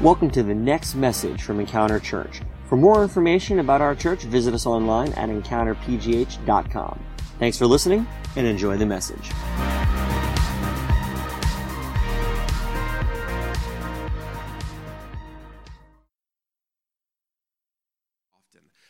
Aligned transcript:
Welcome 0.00 0.30
to 0.30 0.42
the 0.42 0.54
next 0.54 0.94
message 0.94 1.42
from 1.42 1.60
Encounter 1.60 2.00
Church. 2.00 2.40
For 2.70 2.76
more 2.76 3.02
information 3.02 3.58
about 3.58 3.82
our 3.82 3.94
church, 3.94 4.22
visit 4.22 4.54
us 4.54 4.64
online 4.64 5.12
at 5.12 5.28
encounterpgh.com. 5.28 7.04
Thanks 7.38 7.58
for 7.58 7.66
listening 7.66 8.06
and 8.34 8.46
enjoy 8.46 8.78
the 8.78 8.86
message. 8.86 9.30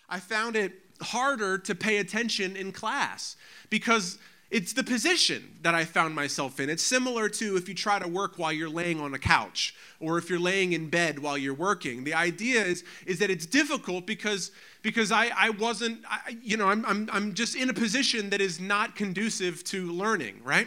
I 0.08 0.20
found 0.20 0.54
it 0.54 0.74
harder 1.02 1.58
to 1.58 1.74
pay 1.74 1.96
attention 1.96 2.54
in 2.54 2.70
class 2.70 3.34
because 3.68 4.16
it's 4.50 4.72
the 4.72 4.82
position 4.82 5.58
that 5.62 5.74
I 5.74 5.84
found 5.84 6.14
myself 6.14 6.58
in. 6.58 6.68
It's 6.68 6.82
similar 6.82 7.28
to 7.28 7.56
if 7.56 7.68
you 7.68 7.74
try 7.74 7.98
to 7.98 8.08
work 8.08 8.38
while 8.38 8.52
you're 8.52 8.68
laying 8.68 9.00
on 9.00 9.14
a 9.14 9.18
couch 9.18 9.74
or 10.00 10.18
if 10.18 10.28
you're 10.28 10.40
laying 10.40 10.72
in 10.72 10.90
bed 10.90 11.18
while 11.20 11.38
you're 11.38 11.54
working. 11.54 12.02
The 12.02 12.14
idea 12.14 12.62
is, 12.62 12.82
is 13.06 13.20
that 13.20 13.30
it's 13.30 13.46
difficult 13.46 14.06
because, 14.06 14.50
because 14.82 15.12
I, 15.12 15.30
I 15.36 15.50
wasn't, 15.50 16.00
I, 16.08 16.36
you 16.42 16.56
know, 16.56 16.68
I'm, 16.68 16.84
I'm, 16.84 17.08
I'm 17.12 17.34
just 17.34 17.54
in 17.54 17.70
a 17.70 17.74
position 17.74 18.30
that 18.30 18.40
is 18.40 18.58
not 18.58 18.96
conducive 18.96 19.62
to 19.64 19.92
learning, 19.92 20.40
right? 20.42 20.66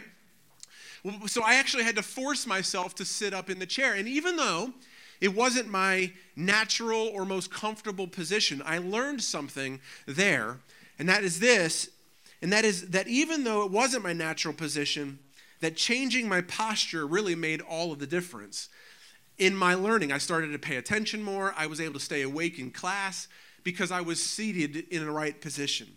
So 1.26 1.42
I 1.42 1.56
actually 1.56 1.84
had 1.84 1.96
to 1.96 2.02
force 2.02 2.46
myself 2.46 2.94
to 2.94 3.04
sit 3.04 3.34
up 3.34 3.50
in 3.50 3.58
the 3.58 3.66
chair. 3.66 3.92
And 3.92 4.08
even 4.08 4.36
though 4.36 4.72
it 5.20 5.34
wasn't 5.34 5.68
my 5.68 6.12
natural 6.36 7.08
or 7.08 7.24
most 7.24 7.50
comfortable 7.50 8.06
position. 8.06 8.62
I 8.64 8.78
learned 8.78 9.22
something 9.22 9.80
there, 10.06 10.58
and 10.98 11.08
that 11.08 11.24
is 11.24 11.40
this, 11.40 11.88
and 12.44 12.52
that 12.52 12.66
is 12.66 12.90
that 12.90 13.08
even 13.08 13.42
though 13.42 13.64
it 13.64 13.70
wasn't 13.70 14.04
my 14.04 14.12
natural 14.12 14.52
position, 14.52 15.18
that 15.60 15.76
changing 15.76 16.28
my 16.28 16.42
posture 16.42 17.06
really 17.06 17.34
made 17.34 17.62
all 17.62 17.90
of 17.90 18.00
the 18.00 18.06
difference. 18.06 18.68
In 19.38 19.56
my 19.56 19.72
learning, 19.72 20.12
I 20.12 20.18
started 20.18 20.52
to 20.52 20.58
pay 20.58 20.76
attention 20.76 21.22
more. 21.22 21.54
I 21.56 21.66
was 21.66 21.80
able 21.80 21.94
to 21.94 22.00
stay 22.00 22.20
awake 22.20 22.58
in 22.58 22.70
class 22.70 23.28
because 23.62 23.90
I 23.90 24.02
was 24.02 24.22
seated 24.22 24.76
in 24.90 25.06
the 25.06 25.10
right 25.10 25.40
position. 25.40 25.96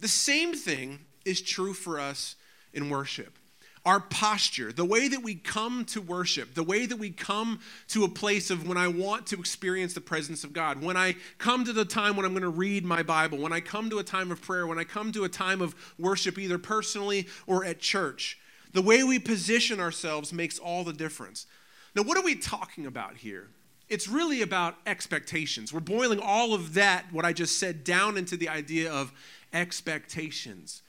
The 0.00 0.08
same 0.08 0.54
thing 0.54 1.00
is 1.26 1.42
true 1.42 1.74
for 1.74 2.00
us 2.00 2.36
in 2.72 2.88
worship 2.88 3.36
our 3.84 4.00
posture, 4.00 4.72
the 4.72 4.84
way 4.84 5.08
that 5.08 5.22
we 5.22 5.34
come 5.34 5.84
to 5.86 6.02
worship, 6.02 6.54
the 6.54 6.62
way 6.62 6.84
that 6.84 6.98
we 6.98 7.10
come 7.10 7.60
to 7.88 8.04
a 8.04 8.08
place 8.08 8.50
of 8.50 8.68
when 8.68 8.76
I 8.76 8.88
want 8.88 9.26
to 9.28 9.38
experience 9.38 9.94
the 9.94 10.02
presence 10.02 10.44
of 10.44 10.52
God, 10.52 10.82
when 10.82 10.96
I 10.96 11.16
come 11.38 11.64
to 11.64 11.72
the 11.72 11.86
time 11.86 12.14
when 12.14 12.26
I'm 12.26 12.32
going 12.32 12.42
to 12.42 12.48
read 12.50 12.84
my 12.84 13.02
Bible, 13.02 13.38
when 13.38 13.54
I 13.54 13.60
come 13.60 13.88
to 13.90 13.98
a 13.98 14.04
time 14.04 14.30
of 14.30 14.42
prayer, 14.42 14.66
when 14.66 14.78
I 14.78 14.84
come 14.84 15.12
to 15.12 15.24
a 15.24 15.30
time 15.30 15.62
of 15.62 15.74
worship, 15.98 16.38
either 16.38 16.58
personally 16.58 17.26
or 17.46 17.64
at 17.64 17.80
church, 17.80 18.38
the 18.72 18.82
way 18.82 19.02
we 19.02 19.18
position 19.18 19.80
ourselves 19.80 20.32
makes 20.32 20.58
all 20.58 20.84
the 20.84 20.92
difference. 20.92 21.46
Now, 21.94 22.02
what 22.02 22.18
are 22.18 22.24
we 22.24 22.34
talking 22.34 22.86
about 22.86 23.16
here? 23.16 23.48
It's 23.88 24.06
really 24.06 24.42
about 24.42 24.76
expectations. 24.86 25.72
We're 25.72 25.80
boiling 25.80 26.20
all 26.20 26.54
of 26.54 26.74
that, 26.74 27.06
what 27.10 27.24
I 27.24 27.32
just 27.32 27.58
said, 27.58 27.82
down 27.82 28.16
into 28.16 28.36
the 28.36 28.48
idea 28.48 28.92
of 28.92 29.12
expectations. 29.52 30.82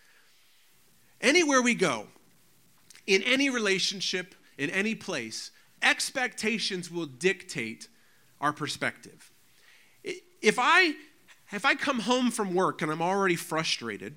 Anywhere 1.20 1.61
we 1.61 1.73
go, 1.73 2.08
in 3.14 3.23
any 3.23 3.50
relationship, 3.50 4.36
in 4.58 4.70
any 4.70 4.95
place, 4.95 5.52
expectations 5.81 6.92
will 6.92 7.06
dictate 7.06 7.88
our 8.40 8.54
perspective. 8.54 9.31
If 10.04 10.58
I 10.59 10.94
if 11.52 11.66
I 11.66 11.76
come 11.76 12.00
home 12.00 12.32
from 12.32 12.54
work 12.54 12.82
and 12.82 12.89
I'm 12.89 13.02
already 13.02 13.36
frustrated 13.36 14.16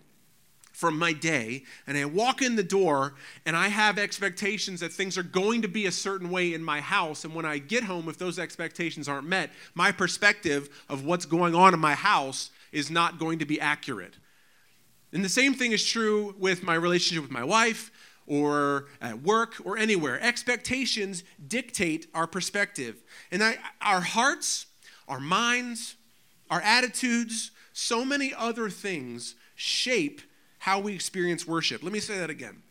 from 0.72 0.98
my 0.98 1.12
day 1.12 1.64
and 1.86 1.98
I 1.98 2.04
walk 2.04 2.42
in 2.42 2.54
the 2.56 2.62
door 2.62 3.14
and 3.44 3.56
I 3.56 3.68
have 3.68 3.98
expectations 3.98 4.80
that 4.80 4.92
things 4.92 5.18
are 5.18 5.24
going 5.24 5.62
to 5.62 5.68
be 5.68 5.86
a 5.86 5.92
certain 5.92 6.30
way 6.30 6.54
in 6.54 6.62
my 6.62 6.80
house 6.80 7.24
and 7.24 7.34
when 7.34 7.44
I 7.44 7.58
get 7.58 7.84
home 7.84 8.08
if 8.08 8.18
those 8.18 8.38
expectations 8.38 9.08
aren't 9.08 9.26
met, 9.26 9.50
my 9.74 9.90
perspective 9.90 10.68
of 10.88 11.04
what's 11.04 11.26
going 11.26 11.54
on 11.54 11.74
in 11.74 11.80
my 11.80 11.94
house 11.94 12.50
is 12.72 12.90
not 12.90 13.18
going 13.18 13.40
to 13.40 13.44
be 13.44 13.60
accurate. 13.60 14.14
And 15.12 15.24
the 15.24 15.28
same 15.28 15.54
thing 15.54 15.72
is 15.72 15.84
true 15.84 16.34
with 16.38 16.62
my 16.62 16.74
relationship 16.74 17.22
with 17.22 17.30
my 17.30 17.44
wife, 17.44 17.90
or 18.26 18.86
at 19.00 19.22
work 19.22 19.54
or 19.64 19.76
anywhere. 19.76 20.20
Expectations 20.20 21.24
dictate 21.46 22.06
our 22.14 22.26
perspective. 22.26 23.02
And 23.30 23.42
I, 23.42 23.56
our 23.80 24.00
hearts, 24.00 24.66
our 25.08 25.20
minds, 25.20 25.96
our 26.50 26.60
attitudes, 26.60 27.50
so 27.72 28.04
many 28.04 28.32
other 28.32 28.70
things 28.70 29.34
shape 29.54 30.20
how 30.58 30.80
we 30.80 30.94
experience 30.94 31.46
worship. 31.46 31.82
Let 31.82 31.92
me 31.92 32.00
say 32.00 32.18
that 32.18 32.30
again. 32.30 32.62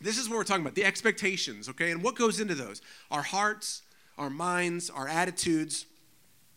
This 0.00 0.18
is 0.18 0.28
what 0.28 0.36
we're 0.36 0.44
talking 0.44 0.62
about 0.62 0.74
the 0.74 0.84
expectations, 0.84 1.68
okay? 1.68 1.90
And 1.90 2.02
what 2.02 2.14
goes 2.14 2.40
into 2.40 2.54
those? 2.54 2.80
Our 3.10 3.22
hearts, 3.22 3.82
our 4.16 4.30
minds, 4.30 4.90
our 4.90 5.08
attitudes, 5.08 5.86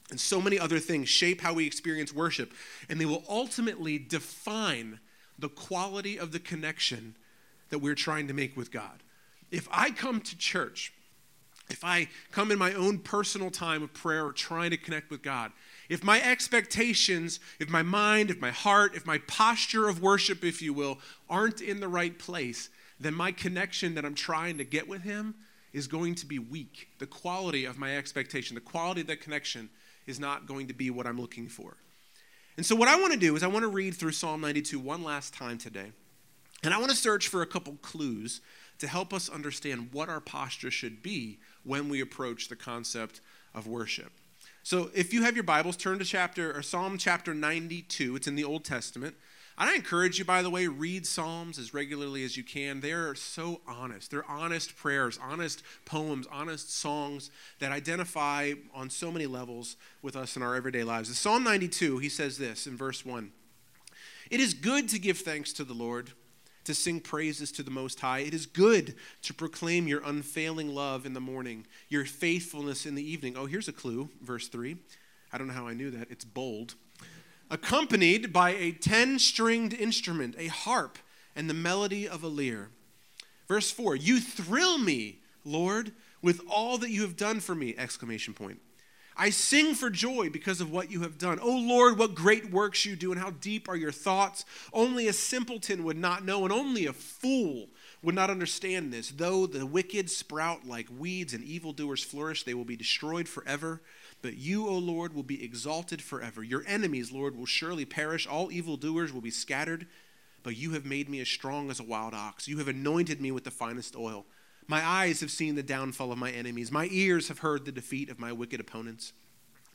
and 0.09 0.19
so 0.19 0.41
many 0.41 0.59
other 0.59 0.79
things 0.79 1.09
shape 1.09 1.41
how 1.41 1.53
we 1.53 1.65
experience 1.65 2.13
worship. 2.13 2.53
And 2.89 2.99
they 2.99 3.05
will 3.05 3.23
ultimately 3.29 3.97
define 3.97 4.99
the 5.39 5.49
quality 5.49 6.19
of 6.19 6.31
the 6.31 6.39
connection 6.39 7.15
that 7.71 7.79
we're 7.79 7.95
trying 7.95 8.27
to 8.27 8.33
make 8.33 8.55
with 8.55 8.71
God. 8.71 9.01
If 9.49 9.67
I 9.71 9.89
come 9.89 10.21
to 10.21 10.37
church, 10.37 10.93
if 11.69 11.83
I 11.83 12.09
come 12.31 12.51
in 12.51 12.59
my 12.59 12.73
own 12.73 12.99
personal 12.99 13.49
time 13.49 13.81
of 13.81 13.93
prayer 13.93 14.25
or 14.25 14.33
trying 14.33 14.71
to 14.71 14.77
connect 14.77 15.09
with 15.09 15.21
God, 15.21 15.51
if 15.89 16.03
my 16.03 16.21
expectations, 16.21 17.39
if 17.59 17.69
my 17.69 17.81
mind, 17.81 18.29
if 18.29 18.39
my 18.39 18.51
heart, 18.51 18.95
if 18.95 19.05
my 19.05 19.17
posture 19.19 19.89
of 19.89 20.01
worship, 20.01 20.43
if 20.43 20.61
you 20.61 20.73
will, 20.73 20.99
aren't 21.29 21.61
in 21.61 21.79
the 21.79 21.87
right 21.87 22.17
place, 22.17 22.69
then 22.99 23.13
my 23.13 23.31
connection 23.31 23.95
that 23.95 24.05
I'm 24.05 24.15
trying 24.15 24.57
to 24.59 24.63
get 24.63 24.87
with 24.87 25.01
Him 25.01 25.35
is 25.73 25.87
going 25.87 26.15
to 26.15 26.25
be 26.25 26.39
weak. 26.39 26.89
The 26.99 27.07
quality 27.07 27.65
of 27.65 27.77
my 27.77 27.97
expectation, 27.97 28.55
the 28.55 28.61
quality 28.61 29.01
of 29.01 29.07
that 29.07 29.21
connection 29.21 29.69
is 30.05 30.19
not 30.19 30.45
going 30.45 30.67
to 30.67 30.73
be 30.73 30.89
what 30.89 31.07
I'm 31.07 31.19
looking 31.19 31.47
for. 31.47 31.77
And 32.57 32.65
so, 32.65 32.75
what 32.75 32.89
I 32.89 32.99
want 32.99 33.13
to 33.13 33.19
do 33.19 33.35
is, 33.35 33.43
I 33.43 33.47
want 33.47 33.63
to 33.63 33.69
read 33.69 33.95
through 33.95 34.11
Psalm 34.11 34.41
92 34.41 34.77
one 34.77 35.03
last 35.03 35.33
time 35.33 35.57
today. 35.57 35.93
And 36.63 36.73
I 36.73 36.77
want 36.77 36.91
to 36.91 36.97
search 36.97 37.27
for 37.27 37.41
a 37.41 37.47
couple 37.47 37.73
clues 37.81 38.41
to 38.79 38.87
help 38.87 39.13
us 39.13 39.29
understand 39.29 39.89
what 39.91 40.09
our 40.09 40.19
posture 40.19 40.71
should 40.71 41.01
be 41.01 41.39
when 41.63 41.89
we 41.89 42.01
approach 42.01 42.47
the 42.47 42.55
concept 42.55 43.21
of 43.53 43.67
worship. 43.67 44.11
So 44.63 44.91
if 44.93 45.11
you 45.13 45.23
have 45.23 45.35
your 45.35 45.43
Bibles, 45.43 45.75
turn 45.75 45.97
to 45.99 46.05
chapter 46.05 46.55
or 46.55 46.61
Psalm 46.61 46.97
chapter 46.97 47.33
92. 47.33 48.15
It's 48.15 48.27
in 48.27 48.35
the 48.35 48.43
Old 48.43 48.63
Testament. 48.63 49.15
And 49.57 49.69
I 49.69 49.75
encourage 49.75 50.17
you, 50.17 50.25
by 50.25 50.41
the 50.41 50.49
way, 50.49 50.67
read 50.67 51.05
Psalms 51.05 51.59
as 51.59 51.73
regularly 51.73 52.23
as 52.23 52.37
you 52.37 52.43
can. 52.43 52.79
They're 52.79 53.15
so 53.15 53.61
honest. 53.67 54.09
They're 54.09 54.29
honest 54.29 54.75
prayers, 54.75 55.19
honest 55.21 55.61
poems, 55.85 56.25
honest 56.31 56.73
songs 56.73 57.31
that 57.59 57.71
identify 57.71 58.53
on 58.73 58.89
so 58.89 59.11
many 59.11 59.25
levels 59.25 59.77
with 60.01 60.15
us 60.15 60.35
in 60.35 60.41
our 60.41 60.55
everyday 60.55 60.83
lives. 60.83 61.09
In 61.09 61.15
Psalm 61.15 61.43
92, 61.43 61.97
he 61.97 62.09
says 62.09 62.37
this 62.37 62.65
in 62.65 62.77
verse 62.77 63.05
1 63.05 63.31
It 64.29 64.39
is 64.39 64.53
good 64.53 64.89
to 64.89 64.99
give 64.99 65.19
thanks 65.19 65.53
to 65.53 65.63
the 65.63 65.73
Lord 65.73 66.13
to 66.63 66.73
sing 66.73 66.99
praises 66.99 67.51
to 67.53 67.63
the 67.63 67.71
Most 67.71 67.99
High. 67.99 68.19
It 68.19 68.33
is 68.33 68.45
good 68.45 68.95
to 69.23 69.33
proclaim 69.33 69.87
your 69.87 70.01
unfailing 70.03 70.73
love 70.73 71.05
in 71.05 71.13
the 71.13 71.19
morning, 71.19 71.65
your 71.89 72.05
faithfulness 72.05 72.85
in 72.85 72.95
the 72.95 73.03
evening. 73.03 73.35
Oh, 73.37 73.45
here's 73.45 73.67
a 73.67 73.73
clue, 73.73 74.09
verse 74.21 74.47
3. 74.47 74.77
I 75.33 75.37
don't 75.37 75.47
know 75.47 75.53
how 75.53 75.67
I 75.67 75.73
knew 75.73 75.91
that. 75.91 76.09
It's 76.09 76.25
bold. 76.25 76.75
Accompanied 77.49 78.31
by 78.31 78.51
a 78.51 78.71
10 78.71 79.19
stringed 79.19 79.73
instrument, 79.73 80.35
a 80.37 80.47
harp, 80.47 80.97
and 81.35 81.49
the 81.49 81.53
melody 81.53 82.07
of 82.07 82.23
a 82.23 82.27
lyre. 82.27 82.69
Verse 83.47 83.71
4 83.71 83.95
You 83.95 84.19
thrill 84.19 84.77
me, 84.77 85.19
Lord, 85.43 85.91
with 86.21 86.41
all 86.49 86.77
that 86.77 86.91
you 86.91 87.01
have 87.01 87.17
done 87.17 87.39
for 87.39 87.55
me! 87.55 87.75
Exclamation 87.77 88.33
point. 88.33 88.59
I 89.21 89.29
sing 89.29 89.75
for 89.75 89.91
joy 89.91 90.31
because 90.31 90.61
of 90.61 90.71
what 90.71 90.89
you 90.89 91.01
have 91.01 91.19
done. 91.19 91.37
Oh 91.39 91.55
Lord, 91.55 91.99
what 91.99 92.15
great 92.15 92.49
works 92.49 92.87
you 92.87 92.95
do, 92.95 93.11
and 93.11 93.21
how 93.21 93.29
deep 93.29 93.69
are 93.69 93.75
your 93.75 93.91
thoughts. 93.91 94.45
Only 94.73 95.07
a 95.07 95.13
simpleton 95.13 95.83
would 95.83 95.95
not 95.95 96.25
know, 96.25 96.43
and 96.43 96.51
only 96.51 96.87
a 96.87 96.93
fool 96.93 97.67
would 98.01 98.15
not 98.15 98.31
understand 98.31 98.91
this. 98.91 99.11
Though 99.11 99.45
the 99.45 99.67
wicked 99.67 100.09
sprout 100.09 100.65
like 100.65 100.87
weeds 100.97 101.35
and 101.35 101.43
evildoers 101.43 102.03
flourish, 102.03 102.41
they 102.41 102.55
will 102.55 102.65
be 102.65 102.75
destroyed 102.75 103.29
forever. 103.29 103.83
But 104.23 104.37
you, 104.37 104.67
O 104.67 104.75
Lord, 104.75 105.13
will 105.13 105.21
be 105.21 105.45
exalted 105.45 106.01
forever. 106.01 106.43
Your 106.43 106.63
enemies, 106.65 107.11
Lord, 107.11 107.37
will 107.37 107.45
surely 107.45 107.85
perish. 107.85 108.25
All 108.25 108.51
evildoers 108.51 109.13
will 109.13 109.21
be 109.21 109.29
scattered. 109.29 109.85
But 110.41 110.57
you 110.57 110.71
have 110.71 110.83
made 110.83 111.09
me 111.09 111.21
as 111.21 111.27
strong 111.27 111.69
as 111.69 111.79
a 111.79 111.83
wild 111.83 112.15
ox. 112.15 112.47
You 112.47 112.57
have 112.57 112.67
anointed 112.67 113.21
me 113.21 113.31
with 113.31 113.43
the 113.43 113.51
finest 113.51 113.95
oil. 113.95 114.25
My 114.71 114.87
eyes 114.87 115.19
have 115.19 115.31
seen 115.31 115.55
the 115.55 115.63
downfall 115.63 116.13
of 116.13 116.17
my 116.17 116.31
enemies. 116.31 116.71
My 116.71 116.87
ears 116.91 117.27
have 117.27 117.39
heard 117.39 117.65
the 117.65 117.73
defeat 117.73 118.09
of 118.09 118.21
my 118.21 118.31
wicked 118.31 118.61
opponents. 118.61 119.11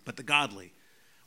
But 0.06 0.16
the 0.16 0.22
godly 0.22 0.72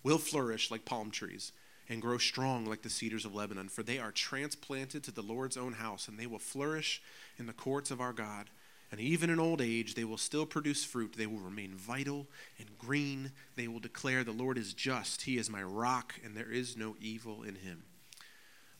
will 0.01 0.17
flourish 0.17 0.71
like 0.71 0.85
palm 0.85 1.11
trees 1.11 1.51
and 1.87 2.01
grow 2.01 2.17
strong 2.17 2.65
like 2.65 2.81
the 2.81 2.89
cedars 2.89 3.25
of 3.25 3.35
Lebanon, 3.35 3.69
for 3.69 3.83
they 3.83 3.99
are 3.99 4.11
transplanted 4.11 5.03
to 5.03 5.11
the 5.11 5.21
Lord's 5.21 5.55
own 5.55 5.73
house, 5.73 6.07
and 6.07 6.17
they 6.17 6.25
will 6.25 6.39
flourish 6.39 6.99
in 7.37 7.45
the 7.45 7.53
courts 7.53 7.91
of 7.91 8.01
our 8.01 8.11
God. 8.11 8.49
And 8.91 8.99
even 8.99 9.29
in 9.29 9.39
old 9.39 9.61
age, 9.61 9.93
they 9.93 10.03
will 10.03 10.17
still 10.17 10.47
produce 10.47 10.83
fruit. 10.83 11.13
They 11.15 11.27
will 11.27 11.37
remain 11.37 11.75
vital 11.75 12.25
and 12.57 12.75
green. 12.79 13.33
They 13.55 13.67
will 13.67 13.79
declare, 13.79 14.23
The 14.23 14.31
Lord 14.31 14.57
is 14.57 14.73
just. 14.73 15.21
He 15.21 15.37
is 15.37 15.47
my 15.47 15.61
rock, 15.61 16.15
and 16.25 16.35
there 16.35 16.51
is 16.51 16.75
no 16.75 16.95
evil 16.99 17.43
in 17.43 17.53
him. 17.53 17.83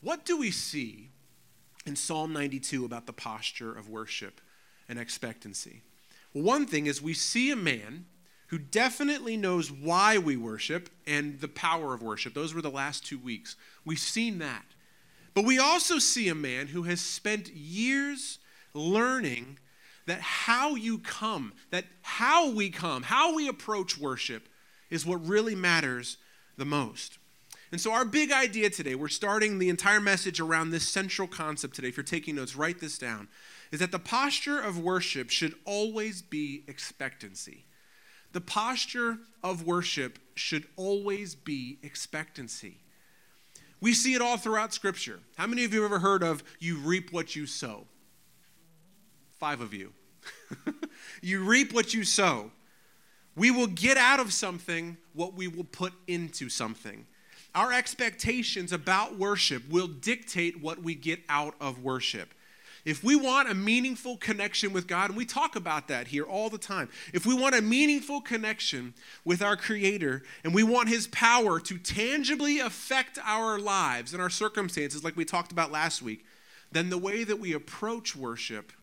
What 0.02 0.26
do 0.26 0.36
we 0.36 0.50
see 0.50 1.12
in 1.86 1.96
Psalm 1.96 2.34
92 2.34 2.86
about 2.86 3.06
the 3.06 3.14
posture 3.14 3.72
of 3.72 3.88
worship? 3.88 4.42
And 4.90 5.00
expectancy. 5.00 5.84
One 6.34 6.66
thing 6.66 6.88
is 6.88 7.02
we 7.02 7.14
see 7.14 7.52
a 7.52 7.56
man 7.56 8.06
who 8.48 8.58
definitely 8.58 9.38
knows 9.38 9.72
why 9.72 10.18
we 10.18 10.36
worship 10.36 10.90
and 11.06 11.40
the 11.40 11.48
power 11.48 11.94
of 11.94 12.02
worship. 12.02 12.34
Those 12.34 12.54
were 12.54 12.62
the 12.62 12.70
last 12.70 13.06
two 13.06 13.20
weeks. 13.20 13.56
We've 13.86 14.00
seen 14.00 14.40
that. 14.40 14.66
But 15.36 15.46
we 15.46 15.60
also 15.60 16.00
see 16.00 16.28
a 16.28 16.36
man 16.36 16.68
who 16.68 16.84
has 16.84 17.00
spent 17.00 17.50
years 17.50 18.40
learning 18.74 19.60
that 20.08 20.22
how 20.22 20.74
you 20.76 20.98
come, 20.98 21.54
that 21.70 21.86
how 22.02 22.52
we 22.52 22.72
come, 22.72 23.04
how 23.04 23.36
we 23.36 23.48
approach 23.48 23.98
worship 24.00 24.50
is 24.90 25.06
what 25.06 25.26
really 25.28 25.56
matters 25.56 26.18
the 26.58 26.66
most. 26.66 27.20
And 27.72 27.80
so, 27.80 27.94
our 27.94 28.06
big 28.06 28.32
idea 28.32 28.72
today, 28.72 28.96
we're 28.96 29.10
starting 29.10 29.60
the 29.60 29.70
entire 29.70 30.02
message 30.02 30.40
around 30.40 30.72
this 30.72 30.88
central 30.88 31.28
concept 31.28 31.76
today. 31.76 31.90
If 31.90 31.98
you're 31.98 32.04
taking 32.04 32.36
notes, 32.36 32.56
write 32.56 32.80
this 32.80 32.98
down. 32.98 33.28
Is 33.72 33.80
that 33.80 33.92
the 33.92 34.00
posture 34.00 34.60
of 34.60 34.80
worship 34.80 35.30
should 35.30 35.54
always 35.66 36.22
be 36.22 36.64
expectancy. 36.68 37.66
The 38.32 38.42
posture 38.42 39.18
of 39.44 39.66
worship 39.66 40.20
should 40.36 40.66
always 40.76 41.36
be 41.36 41.80
expectancy. 41.84 42.78
We 43.82 43.94
see 43.94 44.14
it 44.14 44.22
all 44.22 44.38
throughout 44.38 44.74
Scripture. 44.74 45.20
How 45.38 45.48
many 45.48 45.64
of 45.64 45.74
you 45.74 45.82
have 45.84 45.92
ever 45.92 46.00
heard 46.00 46.24
of 46.24 46.44
you 46.60 46.78
reap 46.78 47.12
what 47.12 47.36
you 47.36 47.46
sow? 47.46 47.86
Five 49.40 49.62
of 49.62 49.74
you. 49.74 49.94
you 51.22 51.44
reap 51.44 51.74
what 51.74 51.94
you 51.94 52.04
sow. 52.04 52.52
We 53.36 53.52
will 53.52 53.68
get 53.68 53.96
out 53.98 54.20
of 54.20 54.34
something 54.34 54.98
what 55.14 55.34
we 55.34 55.48
will 55.48 55.64
put 55.64 55.94
into 56.08 56.50
something. 56.50 57.08
Our 57.56 57.72
expectations 57.74 58.74
about 58.74 59.18
worship 59.18 59.70
will 59.70 59.88
dictate 59.88 60.62
what 60.62 60.84
we 60.84 60.94
get 60.94 61.22
out 61.30 61.56
of 61.60 61.82
worship. 61.82 62.34
If 62.90 63.04
we 63.04 63.16
want 63.16 63.52
a 63.52 63.54
meaningful 63.54 64.18
connection 64.18 64.74
with 64.74 64.88
God, 64.88 65.12
and 65.12 65.18
we 65.18 65.24
talk 65.24 65.56
about 65.56 65.90
that 65.90 66.08
here 66.08 66.24
all 66.24 66.50
the 66.50 66.58
time, 66.58 66.90
if 67.14 67.24
we 67.24 67.36
want 67.36 67.54
a 67.54 67.62
meaningful 67.62 68.20
connection 68.20 68.96
with 69.24 69.44
our 69.44 69.56
Creator 69.56 70.24
and 70.44 70.56
we 70.56 70.64
want 70.64 70.90
His 70.90 71.06
power 71.06 71.60
to 71.60 71.78
tangibly 71.78 72.58
affect 72.58 73.20
our 73.24 73.60
lives 73.60 74.12
and 74.14 74.22
our 74.24 74.30
circumstances, 74.32 75.04
like 75.04 75.16
we 75.16 75.24
talked 75.24 75.52
about 75.52 75.72
last 75.72 76.02
week, 76.02 76.26
then 76.72 76.90
the 76.90 76.98
way 76.98 77.24
that 77.24 77.40
we 77.40 77.54
approach 77.54 78.16
worship 78.16 78.74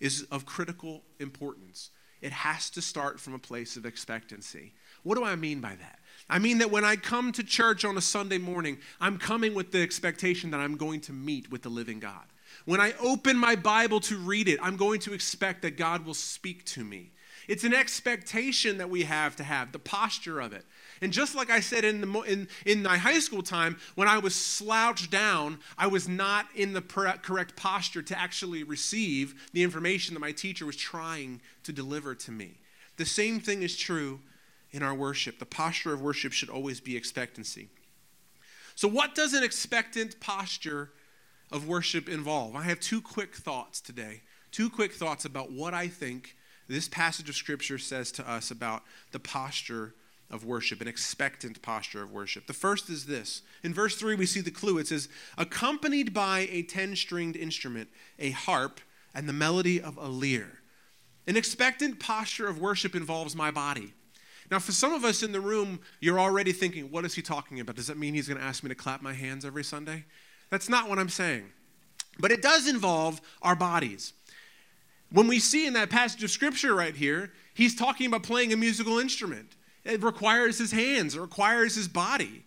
is 0.00 0.22
of 0.30 0.46
critical 0.46 1.02
importance. 1.20 1.90
It 2.22 2.32
has 2.32 2.70
to 2.70 2.80
start 2.80 3.20
from 3.20 3.34
a 3.34 3.38
place 3.38 3.76
of 3.76 3.84
expectancy. 3.84 4.72
What 5.02 5.16
do 5.18 5.24
I 5.24 5.36
mean 5.36 5.60
by 5.60 5.74
that? 5.74 5.98
I 6.30 6.38
mean 6.38 6.56
that 6.58 6.70
when 6.70 6.86
I 6.86 6.96
come 6.96 7.32
to 7.32 7.44
church 7.44 7.84
on 7.84 7.98
a 7.98 8.00
Sunday 8.00 8.38
morning, 8.38 8.78
I'm 8.98 9.18
coming 9.18 9.52
with 9.52 9.72
the 9.72 9.82
expectation 9.82 10.52
that 10.52 10.60
I'm 10.60 10.78
going 10.78 11.02
to 11.02 11.12
meet 11.12 11.50
with 11.50 11.60
the 11.60 11.68
living 11.68 12.00
God. 12.00 12.24
When 12.66 12.80
I 12.80 12.92
open 13.00 13.38
my 13.38 13.54
Bible 13.54 14.00
to 14.00 14.18
read 14.18 14.48
it, 14.48 14.58
I'm 14.60 14.76
going 14.76 15.00
to 15.00 15.14
expect 15.14 15.62
that 15.62 15.76
God 15.76 16.04
will 16.04 16.14
speak 16.14 16.64
to 16.66 16.84
me. 16.84 17.12
It's 17.48 17.62
an 17.62 17.72
expectation 17.72 18.78
that 18.78 18.90
we 18.90 19.04
have 19.04 19.36
to 19.36 19.44
have, 19.44 19.70
the 19.70 19.78
posture 19.78 20.40
of 20.40 20.52
it. 20.52 20.64
And 21.00 21.12
just 21.12 21.36
like 21.36 21.48
I 21.48 21.60
said 21.60 21.84
in, 21.84 22.00
the, 22.00 22.20
in, 22.22 22.48
in 22.64 22.82
my 22.82 22.96
high 22.96 23.20
school 23.20 23.42
time, 23.42 23.76
when 23.94 24.08
I 24.08 24.18
was 24.18 24.34
slouched 24.34 25.12
down, 25.12 25.60
I 25.78 25.86
was 25.86 26.08
not 26.08 26.46
in 26.56 26.72
the 26.72 26.82
correct 26.82 27.54
posture 27.54 28.02
to 28.02 28.18
actually 28.18 28.64
receive 28.64 29.48
the 29.52 29.62
information 29.62 30.14
that 30.14 30.20
my 30.20 30.32
teacher 30.32 30.66
was 30.66 30.76
trying 30.76 31.40
to 31.62 31.72
deliver 31.72 32.16
to 32.16 32.32
me. 32.32 32.54
The 32.96 33.06
same 33.06 33.38
thing 33.38 33.62
is 33.62 33.76
true 33.76 34.20
in 34.72 34.82
our 34.82 34.94
worship. 34.94 35.38
The 35.38 35.46
posture 35.46 35.92
of 35.92 36.00
worship 36.00 36.32
should 36.32 36.50
always 36.50 36.80
be 36.80 36.96
expectancy. 36.96 37.68
So, 38.74 38.88
what 38.88 39.14
does 39.14 39.34
an 39.34 39.44
expectant 39.44 40.18
posture 40.18 40.90
of 41.50 41.66
worship 41.66 42.08
involve? 42.08 42.56
I 42.56 42.62
have 42.62 42.80
two 42.80 43.00
quick 43.00 43.34
thoughts 43.34 43.80
today. 43.80 44.22
Two 44.50 44.70
quick 44.70 44.92
thoughts 44.92 45.24
about 45.24 45.52
what 45.52 45.74
I 45.74 45.88
think 45.88 46.36
this 46.68 46.88
passage 46.88 47.28
of 47.28 47.36
Scripture 47.36 47.78
says 47.78 48.10
to 48.12 48.28
us 48.28 48.50
about 48.50 48.82
the 49.12 49.20
posture 49.20 49.94
of 50.30 50.44
worship, 50.44 50.80
an 50.80 50.88
expectant 50.88 51.62
posture 51.62 52.02
of 52.02 52.10
worship. 52.10 52.46
The 52.46 52.52
first 52.52 52.90
is 52.90 53.06
this. 53.06 53.42
In 53.62 53.72
verse 53.72 53.96
3, 53.96 54.16
we 54.16 54.26
see 54.26 54.40
the 54.40 54.50
clue. 54.50 54.78
It 54.78 54.88
says, 54.88 55.08
accompanied 55.38 56.12
by 56.12 56.48
a 56.50 56.62
10 56.62 56.96
stringed 56.96 57.36
instrument, 57.36 57.88
a 58.18 58.30
harp, 58.30 58.80
and 59.14 59.28
the 59.28 59.32
melody 59.32 59.80
of 59.80 59.96
a 59.96 60.08
lyre. 60.08 60.58
An 61.28 61.36
expectant 61.36 62.00
posture 62.00 62.48
of 62.48 62.60
worship 62.60 62.94
involves 62.94 63.36
my 63.36 63.50
body. 63.50 63.94
Now, 64.50 64.58
for 64.58 64.72
some 64.72 64.92
of 64.92 65.04
us 65.04 65.22
in 65.22 65.32
the 65.32 65.40
room, 65.40 65.80
you're 66.00 66.20
already 66.20 66.52
thinking, 66.52 66.90
what 66.90 67.04
is 67.04 67.14
he 67.14 67.22
talking 67.22 67.58
about? 67.58 67.76
Does 67.76 67.88
that 67.88 67.98
mean 67.98 68.14
he's 68.14 68.28
going 68.28 68.38
to 68.38 68.44
ask 68.44 68.62
me 68.62 68.68
to 68.68 68.74
clap 68.74 69.02
my 69.02 69.12
hands 69.12 69.44
every 69.44 69.64
Sunday? 69.64 70.04
That's 70.50 70.68
not 70.68 70.88
what 70.88 70.98
I'm 70.98 71.08
saying. 71.08 71.44
But 72.18 72.32
it 72.32 72.42
does 72.42 72.68
involve 72.68 73.20
our 73.42 73.56
bodies. 73.56 74.12
When 75.10 75.28
we 75.28 75.38
see 75.38 75.66
in 75.66 75.74
that 75.74 75.90
passage 75.90 76.22
of 76.24 76.30
scripture 76.30 76.74
right 76.74 76.94
here, 76.94 77.32
he's 77.54 77.74
talking 77.74 78.06
about 78.06 78.22
playing 78.22 78.52
a 78.52 78.56
musical 78.56 78.98
instrument. 78.98 79.54
It 79.84 80.02
requires 80.02 80.58
his 80.58 80.72
hands, 80.72 81.14
it 81.14 81.20
requires 81.20 81.74
his 81.74 81.88
body. 81.88 82.44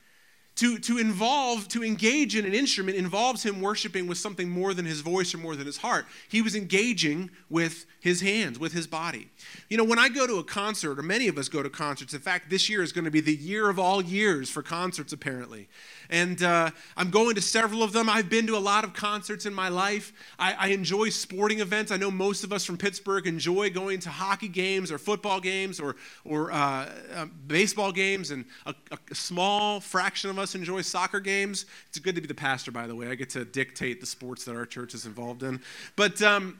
To, 0.60 0.78
to 0.80 0.98
involve, 0.98 1.70
to 1.70 1.86
engage 1.86 2.36
in 2.36 2.46
an 2.46 2.54
instrument 2.54 2.98
involves 2.98 3.44
him 3.44 3.62
worshiping 3.62 4.08
with 4.08 4.18
something 4.18 4.50
more 4.50 4.74
than 4.74 4.86
his 4.86 5.00
voice 5.00 5.34
or 5.34 5.38
more 5.38 5.56
than 5.56 5.66
his 5.66 5.78
heart. 5.78 6.06
He 6.28 6.42
was 6.42 6.54
engaging 6.54 7.30
with 7.50 7.86
his 8.02 8.20
hands, 8.20 8.60
with 8.60 8.74
his 8.74 8.86
body. 8.86 9.30
You 9.70 9.78
know, 9.78 9.86
when 9.86 10.00
I 10.00 10.10
go 10.10 10.28
to 10.28 10.38
a 10.40 10.44
concert, 10.44 11.00
or 11.00 11.02
many 11.02 11.30
of 11.30 11.38
us 11.38 11.48
go 11.48 11.64
to 11.64 11.70
concerts, 11.70 12.14
in 12.14 12.20
fact, 12.20 12.50
this 12.50 12.68
year 12.68 12.84
is 12.84 12.92
going 12.92 13.06
to 13.06 13.12
be 13.12 13.22
the 13.22 13.36
year 13.36 13.70
of 13.70 13.80
all 13.80 14.02
years 14.02 14.50
for 14.50 14.62
concerts, 14.62 15.14
apparently 15.14 15.70
and 16.10 16.42
uh, 16.42 16.72
I'm 16.98 17.12
going 17.12 17.36
to 17.36 17.42
several 17.42 17.84
of 17.84 17.94
them. 17.94 18.10
I've 18.10 18.30
been 18.30 18.48
to 18.48 18.58
a 18.58 18.60
lot 18.60 18.84
of 18.84 18.94
concerts 18.94 19.46
in 19.46 19.54
my 19.54 19.70
life. 19.70 20.12
I, 20.40 20.54
I 20.54 20.68
enjoy 20.70 21.10
sporting 21.10 21.60
events. 21.60 21.92
I 21.92 21.98
know 21.98 22.10
most 22.10 22.44
of 22.44 22.52
us 22.52 22.66
from 22.66 22.78
Pittsburgh 22.78 23.28
enjoy 23.28 23.70
going 23.70 24.00
to 24.00 24.10
hockey 24.10 24.48
games 24.48 24.92
or 24.92 24.98
football 24.98 25.40
games 25.40 25.80
or, 25.80 25.96
or 26.26 26.52
uh, 26.52 26.90
uh, 27.16 27.26
baseball 27.48 27.92
games, 27.92 28.32
and 28.32 28.46
a, 28.66 28.74
a, 28.92 29.16
small 29.16 29.80
fraction 29.80 30.30
of 30.30 30.40
us 30.40 30.49
enjoy 30.56 30.82
soccer 30.82 31.20
games. 31.20 31.66
It's 31.88 32.00
good 32.00 32.16
to 32.16 32.22
be 32.22 32.28
the 32.28 32.34
pastor, 32.34 32.72
by 32.72 32.88
the 32.88 32.96
way. 32.96 33.08
I 33.08 33.16
get 33.16 33.30
to 33.32 33.46
dictate 33.46 34.00
the 34.00 34.06
sports 34.06 34.46
that 34.46 34.56
our 34.56 34.66
church 34.66 34.94
is 34.94 35.06
involved 35.06 35.44
in. 35.44 35.62
But 35.96 36.22
um, 36.22 36.60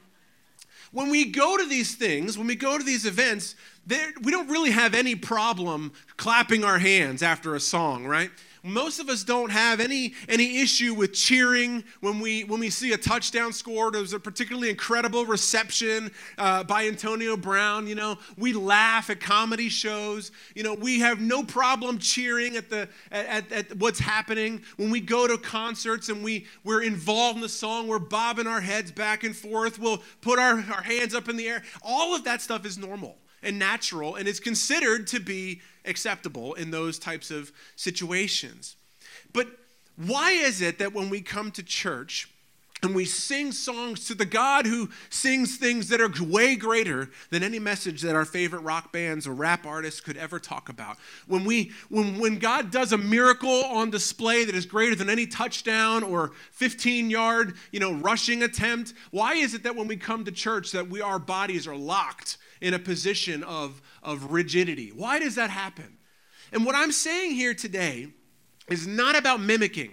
when 0.92 1.10
we 1.10 1.26
go 1.26 1.56
to 1.56 1.66
these 1.66 1.94
things, 1.94 2.36
when 2.36 2.46
we 2.46 2.56
go 2.56 2.76
to 2.76 2.84
these 2.84 3.06
events, 3.06 3.54
we 4.22 4.30
don't 4.30 4.48
really 4.48 4.70
have 4.70 4.94
any 4.94 5.14
problem 5.14 5.92
clapping 6.16 6.64
our 6.64 6.78
hands 6.78 7.22
after 7.22 7.54
a 7.54 7.60
song, 7.60 8.06
right? 8.06 8.30
Most 8.62 9.00
of 9.00 9.08
us 9.08 9.24
don't 9.24 9.50
have 9.50 9.80
any, 9.80 10.14
any 10.28 10.60
issue 10.60 10.94
with 10.94 11.12
cheering 11.12 11.84
when 12.00 12.20
we, 12.20 12.44
when 12.44 12.60
we 12.60 12.70
see 12.70 12.92
a 12.92 12.98
touchdown 12.98 13.52
scored. 13.52 13.94
Was 13.94 14.12
a 14.12 14.20
particularly 14.20 14.70
incredible 14.70 15.24
reception 15.24 16.10
uh, 16.38 16.64
by 16.64 16.86
Antonio 16.86 17.36
Brown. 17.36 17.86
You 17.86 17.94
know, 17.94 18.18
we 18.36 18.52
laugh 18.52 19.10
at 19.10 19.20
comedy 19.20 19.68
shows. 19.68 20.32
You 20.54 20.62
know, 20.62 20.74
we 20.74 21.00
have 21.00 21.20
no 21.20 21.42
problem 21.42 21.98
cheering 21.98 22.56
at, 22.56 22.70
the, 22.70 22.88
at, 23.10 23.50
at 23.52 23.76
what's 23.76 23.98
happening. 23.98 24.62
When 24.76 24.90
we 24.90 25.00
go 25.00 25.26
to 25.26 25.38
concerts 25.38 26.08
and 26.08 26.22
we, 26.22 26.46
we're 26.64 26.82
involved 26.82 27.36
in 27.36 27.42
the 27.42 27.48
song, 27.48 27.88
we're 27.88 27.98
bobbing 27.98 28.46
our 28.46 28.60
heads 28.60 28.92
back 28.92 29.24
and 29.24 29.34
forth. 29.34 29.78
We'll 29.78 30.02
put 30.20 30.38
our, 30.38 30.52
our 30.52 30.82
hands 30.82 31.14
up 31.14 31.28
in 31.28 31.36
the 31.36 31.48
air. 31.48 31.62
All 31.82 32.14
of 32.14 32.24
that 32.24 32.42
stuff 32.42 32.66
is 32.66 32.78
normal 32.78 33.16
and 33.42 33.58
natural 33.58 34.16
and 34.16 34.28
is 34.28 34.40
considered 34.40 35.06
to 35.08 35.20
be 35.20 35.60
acceptable 35.84 36.54
in 36.54 36.70
those 36.70 36.98
types 36.98 37.30
of 37.30 37.52
situations. 37.76 38.76
But 39.32 39.48
why 39.96 40.32
is 40.32 40.60
it 40.60 40.78
that 40.78 40.94
when 40.94 41.10
we 41.10 41.20
come 41.20 41.50
to 41.52 41.62
church, 41.62 42.28
and 42.82 42.94
we 42.94 43.04
sing 43.04 43.52
songs 43.52 44.06
to 44.06 44.14
the 44.14 44.24
God 44.24 44.66
who 44.66 44.88
sings 45.10 45.56
things 45.56 45.88
that 45.88 46.00
are 46.00 46.10
way 46.22 46.56
greater 46.56 47.10
than 47.30 47.42
any 47.42 47.58
message 47.58 48.02
that 48.02 48.14
our 48.14 48.24
favorite 48.24 48.60
rock 48.60 48.92
bands 48.92 49.26
or 49.26 49.32
rap 49.32 49.66
artists 49.66 50.00
could 50.00 50.16
ever 50.16 50.38
talk 50.38 50.68
about. 50.68 50.96
When, 51.26 51.44
we, 51.44 51.72
when, 51.88 52.18
when 52.18 52.38
God 52.38 52.70
does 52.70 52.92
a 52.92 52.98
miracle 52.98 53.64
on 53.64 53.90
display 53.90 54.44
that 54.44 54.54
is 54.54 54.66
greater 54.66 54.94
than 54.94 55.10
any 55.10 55.26
touchdown 55.26 56.02
or 56.02 56.32
15 56.52 57.10
yard 57.10 57.54
you 57.70 57.80
know, 57.80 57.92
rushing 57.92 58.42
attempt, 58.42 58.94
why 59.10 59.34
is 59.34 59.54
it 59.54 59.62
that 59.64 59.76
when 59.76 59.86
we 59.86 59.96
come 59.96 60.24
to 60.24 60.32
church 60.32 60.72
that 60.72 60.88
we, 60.88 61.00
our 61.00 61.18
bodies 61.18 61.66
are 61.66 61.76
locked 61.76 62.38
in 62.60 62.74
a 62.74 62.78
position 62.78 63.42
of, 63.42 63.80
of 64.02 64.32
rigidity. 64.32 64.88
Why 64.88 65.18
does 65.18 65.34
that 65.36 65.50
happen? 65.50 65.98
And 66.52 66.66
what 66.66 66.74
I'm 66.74 66.92
saying 66.92 67.32
here 67.32 67.54
today 67.54 68.08
is 68.68 68.86
not 68.86 69.16
about 69.16 69.40
mimicking. 69.40 69.92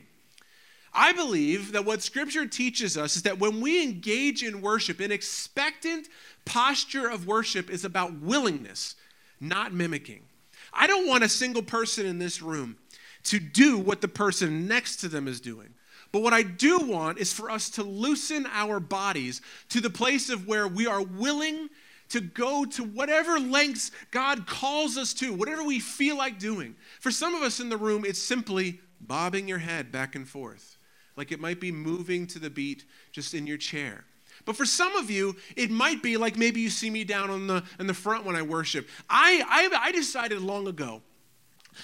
I 0.94 1.14
believe 1.14 1.74
that 1.74 1.86
what 1.86 2.02
Scripture 2.02 2.48
teaches 2.48 2.98
us 2.98 3.16
is 3.16 3.24
that 3.24 3.40
when 3.40 3.62
we 3.62 3.84
engage 3.84 4.44
in 4.44 4.62
worship, 4.62 5.00
an 5.00 5.12
expectant 5.12 6.08
posture 6.46 7.08
of 7.10 7.28
worship 7.28 7.70
is 7.70 7.86
about 7.86 8.20
willingness, 8.20 8.96
not 9.40 9.74
mimicking. 9.74 10.22
I 10.74 10.88
don't 10.88 11.08
want 11.08 11.24
a 11.24 11.30
single 11.30 11.64
person 11.64 12.06
in 12.06 12.20
this 12.20 12.42
room 12.42 12.78
to 13.24 13.40
do 13.40 13.78
what 13.78 14.02
the 14.02 14.08
person 14.08 14.68
next 14.68 14.98
to 14.98 15.10
them 15.10 15.28
is 15.28 15.42
doing. 15.42 15.74
But 16.12 16.22
what 16.22 16.34
I 16.34 16.44
do 16.44 16.80
want 16.80 17.18
is 17.18 17.34
for 17.34 17.52
us 17.52 17.70
to 17.72 17.84
loosen 17.84 18.48
our 18.52 18.80
bodies 18.80 19.42
to 19.70 19.82
the 19.82 19.90
place 19.90 20.30
of 20.30 20.48
where 20.48 20.68
we 20.68 20.88
are 20.88 21.02
willing 21.02 21.70
to 22.10 22.22
go 22.22 22.64
to 22.64 22.84
whatever 22.84 23.40
lengths 23.40 23.92
God 24.12 24.48
calls 24.48 24.98
us 24.98 25.14
to, 25.16 25.34
whatever 25.34 25.64
we 25.64 25.80
feel 25.80 26.18
like 26.18 26.40
doing. 26.40 26.76
For 27.02 27.12
some 27.12 27.36
of 27.36 27.44
us 27.44 27.60
in 27.60 27.70
the 27.70 27.78
room, 27.78 28.06
it's 28.06 28.22
simply 28.22 28.80
bobbing 29.02 29.48
your 29.48 29.58
head 29.58 29.92
back 29.92 30.16
and 30.16 30.28
forth, 30.28 30.77
like 31.18 31.32
it 31.32 31.40
might 31.40 31.60
be 31.60 31.72
moving 31.72 32.28
to 32.28 32.40
the 32.40 32.50
beat 32.50 32.86
just 33.12 33.34
in 33.34 33.46
your 33.46 33.58
chair. 33.58 34.06
But 34.46 34.56
for 34.56 34.66
some 34.66 34.96
of 34.96 35.10
you, 35.12 35.36
it 35.56 35.72
might 35.72 36.02
be 36.02 36.16
like 36.16 36.38
maybe 36.38 36.62
you 36.62 36.70
see 36.70 36.90
me 36.90 37.04
down 37.04 37.30
on 37.30 37.48
the, 37.48 37.64
in 37.80 37.88
the 37.88 37.94
front 37.94 38.24
when 38.24 38.36
I 38.36 38.44
worship. 38.44 38.88
I, 39.10 39.44
I, 39.48 39.88
I 39.88 39.92
decided 39.92 40.40
long 40.42 40.68
ago 40.68 41.02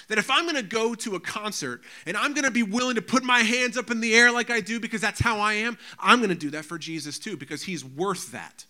that 0.08 0.18
if 0.18 0.30
I'm 0.30 0.44
going 0.44 0.56
to 0.56 0.62
go 0.62 0.94
to 0.94 1.16
a 1.16 1.20
concert 1.20 1.82
and 2.06 2.16
I'm 2.16 2.32
going 2.32 2.44
to 2.44 2.50
be 2.50 2.62
willing 2.62 2.94
to 2.94 3.02
put 3.02 3.22
my 3.22 3.40
hands 3.40 3.76
up 3.76 3.90
in 3.90 4.00
the 4.00 4.14
air 4.14 4.30
like 4.32 4.50
I 4.50 4.60
do 4.60 4.80
because 4.80 5.00
that's 5.00 5.20
how 5.20 5.38
I 5.40 5.54
am, 5.54 5.78
I'm 5.98 6.18
going 6.18 6.30
to 6.30 6.34
do 6.36 6.50
that 6.50 6.64
for 6.64 6.78
Jesus 6.78 7.18
too 7.18 7.36
because 7.36 7.62
he's 7.62 7.84
worth 7.84 8.32
that. 8.32 8.64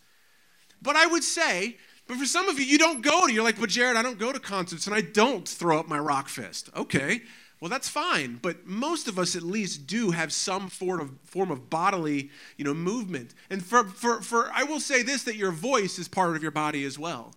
But 0.83 0.97
I 0.97 1.06
would 1.06 1.25
say, 1.25 1.78
but 2.06 2.18
for 2.18 2.26
some 2.26 2.49
of 2.49 2.59
you, 2.59 2.66
you 2.66 2.76
don't 2.78 3.00
go 3.00 3.26
to, 3.26 3.33
you're 3.33 3.44
like, 3.44 3.59
but 3.59 3.71
Jared, 3.71 3.97
I 3.97 4.02
don't 4.02 4.18
go 4.18 4.33
to 4.33 4.40
concerts 4.40 4.87
and 4.87 4.94
I 4.94 5.00
don't 5.00 5.49
throw 5.49 5.78
up 5.78 5.88
my 5.88 5.99
rock 5.99 6.28
fist. 6.28 6.68
Okay. 6.76 7.23
Well, 7.64 7.71
that's 7.71 7.88
fine, 7.88 8.40
but 8.42 8.66
most 8.66 9.09
of 9.09 9.18
us 9.18 9.35
at 9.35 9.42
least 9.42 9.87
do 9.87 10.11
have 10.11 10.35
some 10.35 10.68
form 10.68 11.00
of, 11.00 11.12
form 11.25 11.50
of 11.50 11.71
bodily, 11.71 12.28
you 12.59 12.64
know, 12.66 12.75
movement. 12.75 13.33
And 13.49 13.64
for, 13.64 13.85
for, 13.85 14.21
for, 14.21 14.50
I 14.52 14.64
will 14.64 14.80
say 14.80 15.02
this, 15.02 15.23
that 15.23 15.37
your 15.37 15.50
voice 15.50 15.99
is 15.99 16.06
part 16.06 16.37
of 16.37 16.42
your 16.42 16.50
body 16.52 16.85
as 16.85 16.99
well. 16.99 17.35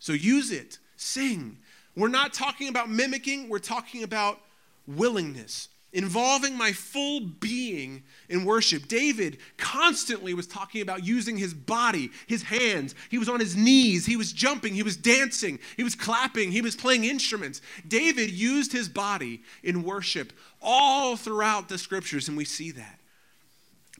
So 0.00 0.12
use 0.12 0.50
it, 0.50 0.80
sing. 0.96 1.58
We're 1.94 2.08
not 2.08 2.32
talking 2.32 2.66
about 2.66 2.90
mimicking, 2.90 3.48
we're 3.48 3.60
talking 3.60 4.02
about 4.02 4.40
willingness 4.88 5.68
involving 5.92 6.56
my 6.56 6.72
full 6.72 7.20
being 7.20 8.02
in 8.28 8.44
worship. 8.44 8.86
David 8.86 9.38
constantly 9.56 10.34
was 10.34 10.46
talking 10.46 10.82
about 10.82 11.04
using 11.04 11.36
his 11.36 11.52
body, 11.52 12.10
his 12.26 12.44
hands. 12.44 12.94
He 13.08 13.18
was 13.18 13.28
on 13.28 13.40
his 13.40 13.56
knees, 13.56 14.06
he 14.06 14.16
was 14.16 14.32
jumping, 14.32 14.74
he 14.74 14.82
was 14.82 14.96
dancing, 14.96 15.58
he 15.76 15.82
was 15.82 15.94
clapping, 15.94 16.52
he 16.52 16.62
was 16.62 16.76
playing 16.76 17.04
instruments. 17.04 17.60
David 17.86 18.30
used 18.30 18.72
his 18.72 18.88
body 18.88 19.42
in 19.62 19.82
worship 19.82 20.32
all 20.62 21.16
throughout 21.16 21.68
the 21.68 21.78
scriptures, 21.78 22.28
and 22.28 22.36
we 22.36 22.44
see 22.44 22.70
that. 22.70 23.00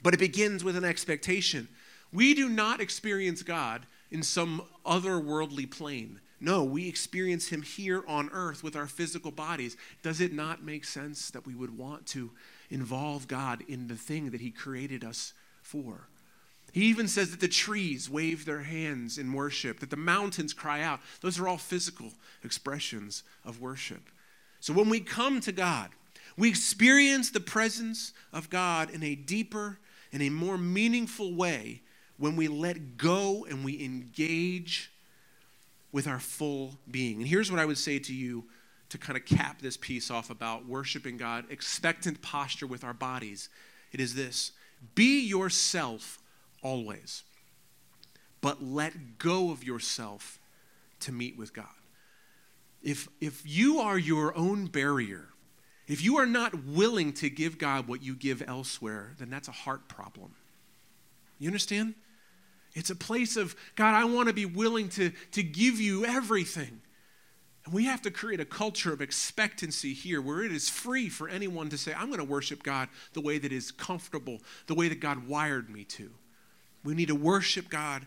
But 0.02 0.14
it 0.14 0.20
begins 0.20 0.62
with 0.62 0.76
an 0.76 0.84
expectation. 0.84 1.68
We 2.12 2.34
do 2.34 2.48
not 2.48 2.80
experience 2.80 3.42
God 3.42 3.86
in 4.10 4.22
some 4.22 4.62
otherworldly 4.86 5.70
plane. 5.70 6.20
No, 6.40 6.64
we 6.64 6.88
experience 6.88 7.48
Him 7.48 7.62
here 7.62 8.02
on 8.08 8.30
earth 8.32 8.64
with 8.64 8.74
our 8.74 8.86
physical 8.86 9.30
bodies. 9.30 9.76
Does 10.02 10.20
it 10.20 10.32
not 10.32 10.64
make 10.64 10.84
sense 10.84 11.30
that 11.32 11.46
we 11.46 11.54
would 11.54 11.76
want 11.76 12.06
to 12.08 12.30
involve 12.70 13.28
God 13.28 13.62
in 13.68 13.88
the 13.88 13.96
thing 13.96 14.30
that 14.30 14.40
He 14.40 14.50
created 14.50 15.04
us 15.04 15.34
for? 15.62 16.08
He 16.72 16.84
even 16.84 17.08
says 17.08 17.30
that 17.30 17.40
the 17.40 17.48
trees 17.48 18.08
wave 18.08 18.44
their 18.44 18.62
hands 18.62 19.18
in 19.18 19.32
worship, 19.32 19.80
that 19.80 19.90
the 19.90 19.96
mountains 19.96 20.54
cry 20.54 20.82
out. 20.82 21.00
Those 21.20 21.38
are 21.38 21.48
all 21.48 21.58
physical 21.58 22.12
expressions 22.44 23.22
of 23.44 23.60
worship. 23.60 24.08
So 24.60 24.72
when 24.72 24.88
we 24.88 25.00
come 25.00 25.40
to 25.40 25.52
God, 25.52 25.90
we 26.36 26.48
experience 26.48 27.30
the 27.30 27.40
presence 27.40 28.12
of 28.32 28.50
God 28.50 28.90
in 28.90 29.02
a 29.02 29.14
deeper 29.14 29.78
and 30.12 30.22
a 30.22 30.30
more 30.30 30.56
meaningful 30.56 31.34
way 31.34 31.82
when 32.18 32.36
we 32.36 32.48
let 32.48 32.96
go 32.96 33.46
and 33.48 33.64
we 33.64 33.82
engage 33.82 34.92
with 35.92 36.06
our 36.06 36.20
full 36.20 36.78
being. 36.90 37.18
And 37.18 37.26
here's 37.28 37.50
what 37.50 37.60
I 37.60 37.64
would 37.64 37.78
say 37.78 37.98
to 37.98 38.14
you 38.14 38.44
to 38.90 38.98
kind 38.98 39.16
of 39.16 39.24
cap 39.24 39.60
this 39.60 39.76
piece 39.76 40.10
off 40.10 40.30
about 40.30 40.66
worshiping 40.66 41.16
God, 41.16 41.44
expectant 41.48 42.22
posture 42.22 42.66
with 42.66 42.84
our 42.84 42.92
bodies. 42.92 43.48
It 43.92 44.00
is 44.00 44.14
this 44.14 44.52
be 44.94 45.20
yourself 45.20 46.18
always, 46.62 47.22
but 48.40 48.62
let 48.62 49.18
go 49.18 49.50
of 49.50 49.64
yourself 49.64 50.38
to 51.00 51.12
meet 51.12 51.36
with 51.36 51.52
God. 51.52 51.66
If, 52.82 53.08
if 53.20 53.42
you 53.44 53.80
are 53.80 53.98
your 53.98 54.36
own 54.36 54.66
barrier, 54.66 55.28
if 55.86 56.02
you 56.02 56.18
are 56.18 56.26
not 56.26 56.64
willing 56.64 57.12
to 57.14 57.28
give 57.28 57.58
God 57.58 57.88
what 57.88 58.02
you 58.02 58.14
give 58.14 58.42
elsewhere, 58.46 59.14
then 59.18 59.28
that's 59.28 59.48
a 59.48 59.52
heart 59.52 59.88
problem. 59.88 60.34
You 61.38 61.48
understand? 61.48 61.94
It's 62.74 62.90
a 62.90 62.96
place 62.96 63.36
of, 63.36 63.56
God, 63.74 63.94
I 63.94 64.04
want 64.04 64.28
to 64.28 64.34
be 64.34 64.46
willing 64.46 64.88
to, 64.90 65.10
to 65.32 65.42
give 65.42 65.80
you 65.80 66.04
everything. 66.04 66.80
And 67.64 67.74
we 67.74 67.84
have 67.84 68.02
to 68.02 68.10
create 68.10 68.40
a 68.40 68.44
culture 68.44 68.92
of 68.92 69.00
expectancy 69.00 69.92
here 69.92 70.20
where 70.20 70.44
it 70.44 70.52
is 70.52 70.68
free 70.68 71.08
for 71.08 71.28
anyone 71.28 71.68
to 71.70 71.78
say, 71.78 71.92
I'm 71.92 72.06
going 72.06 72.18
to 72.18 72.24
worship 72.24 72.62
God 72.62 72.88
the 73.12 73.20
way 73.20 73.38
that 73.38 73.52
is 73.52 73.70
comfortable, 73.70 74.40
the 74.66 74.74
way 74.74 74.88
that 74.88 75.00
God 75.00 75.26
wired 75.26 75.68
me 75.68 75.84
to. 75.84 76.10
We 76.84 76.94
need 76.94 77.08
to 77.08 77.14
worship 77.14 77.68
God 77.68 78.06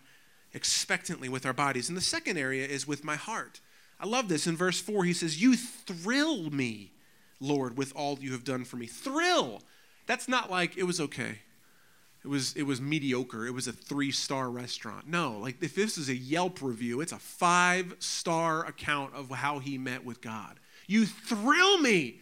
expectantly 0.53 1.29
with 1.29 1.45
our 1.45 1.53
bodies. 1.53 1.89
And 1.89 1.97
the 1.97 2.01
second 2.01 2.37
area 2.37 2.65
is 2.65 2.87
with 2.87 3.03
my 3.03 3.15
heart. 3.15 3.59
I 3.99 4.07
love 4.07 4.27
this. 4.29 4.47
In 4.47 4.55
verse 4.57 4.79
4, 4.79 5.03
he 5.03 5.13
says, 5.13 5.41
You 5.41 5.55
thrill 5.55 6.49
me, 6.49 6.91
Lord, 7.39 7.77
with 7.77 7.93
all 7.95 8.17
you 8.19 8.31
have 8.31 8.43
done 8.43 8.65
for 8.65 8.77
me. 8.77 8.87
Thrill. 8.87 9.61
That's 10.07 10.27
not 10.27 10.49
like 10.49 10.77
it 10.77 10.83
was 10.83 10.99
okay 10.99 11.39
it 12.23 12.29
was 12.29 12.53
it 12.55 12.63
was 12.63 12.79
mediocre. 12.79 13.45
It 13.45 13.53
was 13.53 13.67
a 13.67 13.73
three 13.73 14.11
star 14.11 14.49
restaurant. 14.49 15.07
No, 15.07 15.37
like 15.39 15.61
if 15.61 15.75
this 15.75 15.97
is 15.97 16.09
a 16.09 16.15
Yelp 16.15 16.61
review, 16.61 17.01
it's 17.01 17.11
a 17.11 17.19
five 17.19 17.95
star 17.99 18.65
account 18.65 19.13
of 19.13 19.29
how 19.29 19.59
he 19.59 19.77
met 19.77 20.05
with 20.05 20.21
God. 20.21 20.59
You 20.87 21.05
thrill 21.05 21.79
me. 21.79 22.21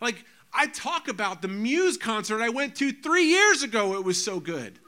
Like 0.00 0.24
I 0.52 0.66
talk 0.66 1.08
about 1.08 1.40
the 1.40 1.48
Muse 1.48 1.96
concert 1.96 2.42
I 2.42 2.50
went 2.50 2.76
to 2.76 2.92
three 2.92 3.24
years 3.24 3.62
ago. 3.62 3.94
It 3.94 4.04
was 4.04 4.22
so 4.22 4.38
good. 4.38 4.78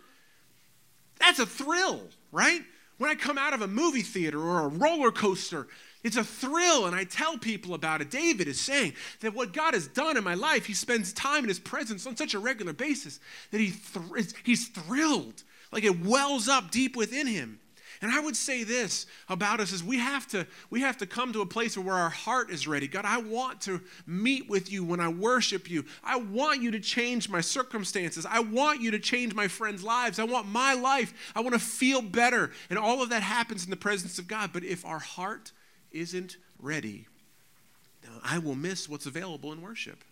That's 1.19 1.39
a 1.39 1.47
thrill, 1.47 2.03
right? 2.31 2.63
When 2.99 3.11
I 3.11 3.15
come 3.15 3.39
out 3.39 3.55
of 3.55 3.63
a 3.63 3.67
movie 3.67 4.03
theater 4.03 4.41
or 4.41 4.61
a 4.61 4.69
roller 4.69 5.11
coaster 5.11 5.69
it's 6.03 6.17
a 6.17 6.25
thrill, 6.25 6.87
and 6.87 6.97
I 6.97 7.05
tell 7.05 7.37
people 7.37 7.75
about 7.75 8.01
it. 8.01 8.11
David 8.11 8.49
is 8.49 8.59
saying 8.59 8.95
that 9.21 9.35
what 9.35 9.53
God 9.53 9.75
has 9.75 9.87
done 9.87 10.17
in 10.17 10.25
my 10.25 10.35
life, 10.35 10.65
he 10.65 10.73
spends 10.73 11.13
time 11.13 11.45
in 11.45 11.49
his 11.49 11.59
presence 11.59 12.07
on 12.07 12.17
such 12.17 12.33
a 12.33 12.39
regular 12.39 12.73
basis 12.73 13.21
that 13.51 13.61
he 13.61 13.73
th- 13.73 14.33
he's 14.43 14.69
thrilled, 14.69 15.43
like 15.73 15.85
it 15.85 16.01
wells 16.01 16.49
up 16.49 16.71
deep 16.71 16.97
within 16.97 17.27
him. 17.27 17.61
And 18.03 18.11
I 18.11 18.19
would 18.19 18.37
say 18.37 18.65
this 18.65 19.05
about 19.29 19.61
us 19.61 19.73
is 19.73 19.85
we 19.85 19.99
have 19.99 20.27
to 20.29 20.47
we 20.71 20.81
have 20.81 20.97
to 20.99 21.07
come 21.07 21.35
to 21.35 21.43
a 21.43 21.47
place 21.47 21.77
where 21.77 21.95
our 21.95 22.09
heart 22.09 22.51
is 22.51 22.67
ready. 22.67 22.89
God, 22.89 23.05
I 23.05 23.19
want 23.19 23.61
to 23.63 23.83
meet 24.07 24.49
with 24.49 24.73
you 24.73 24.85
when 24.85 25.01
I 25.01 25.09
worship 25.09 25.69
you. 25.69 25.85
I 26.03 26.17
want 26.17 26.63
you 26.63 26.71
to 26.71 26.81
change 26.81 27.29
my 27.29 27.43
circumstances. 27.43 28.25
I 28.25 28.41
want 28.41 28.81
you 28.81 28.91
to 28.93 28.99
change 28.99 29.35
my 29.35 29.49
friends' 29.49 29.83
lives. 29.83 30.19
I 30.19 30.25
want 30.25 30.49
my 30.49 30.73
life. 30.73 31.13
I 31.37 31.41
want 31.41 31.53
to 31.53 31.61
feel 31.61 32.01
better. 32.01 32.53
And 32.71 32.79
all 32.79 33.03
of 33.03 33.11
that 33.11 33.23
happens 33.23 33.65
in 33.65 33.71
the 33.71 33.77
presence 33.77 34.19
of 34.19 34.27
God. 34.27 34.51
But 34.55 34.65
if 34.65 34.87
our 34.87 34.99
heart 34.99 35.53
isn't 35.93 36.37
ready, 36.59 37.07
I 38.25 38.39
will 38.39 38.55
miss 38.55 38.89
what's 38.89 39.07
available 39.07 39.53
in 39.53 39.61
worship. 39.63 40.05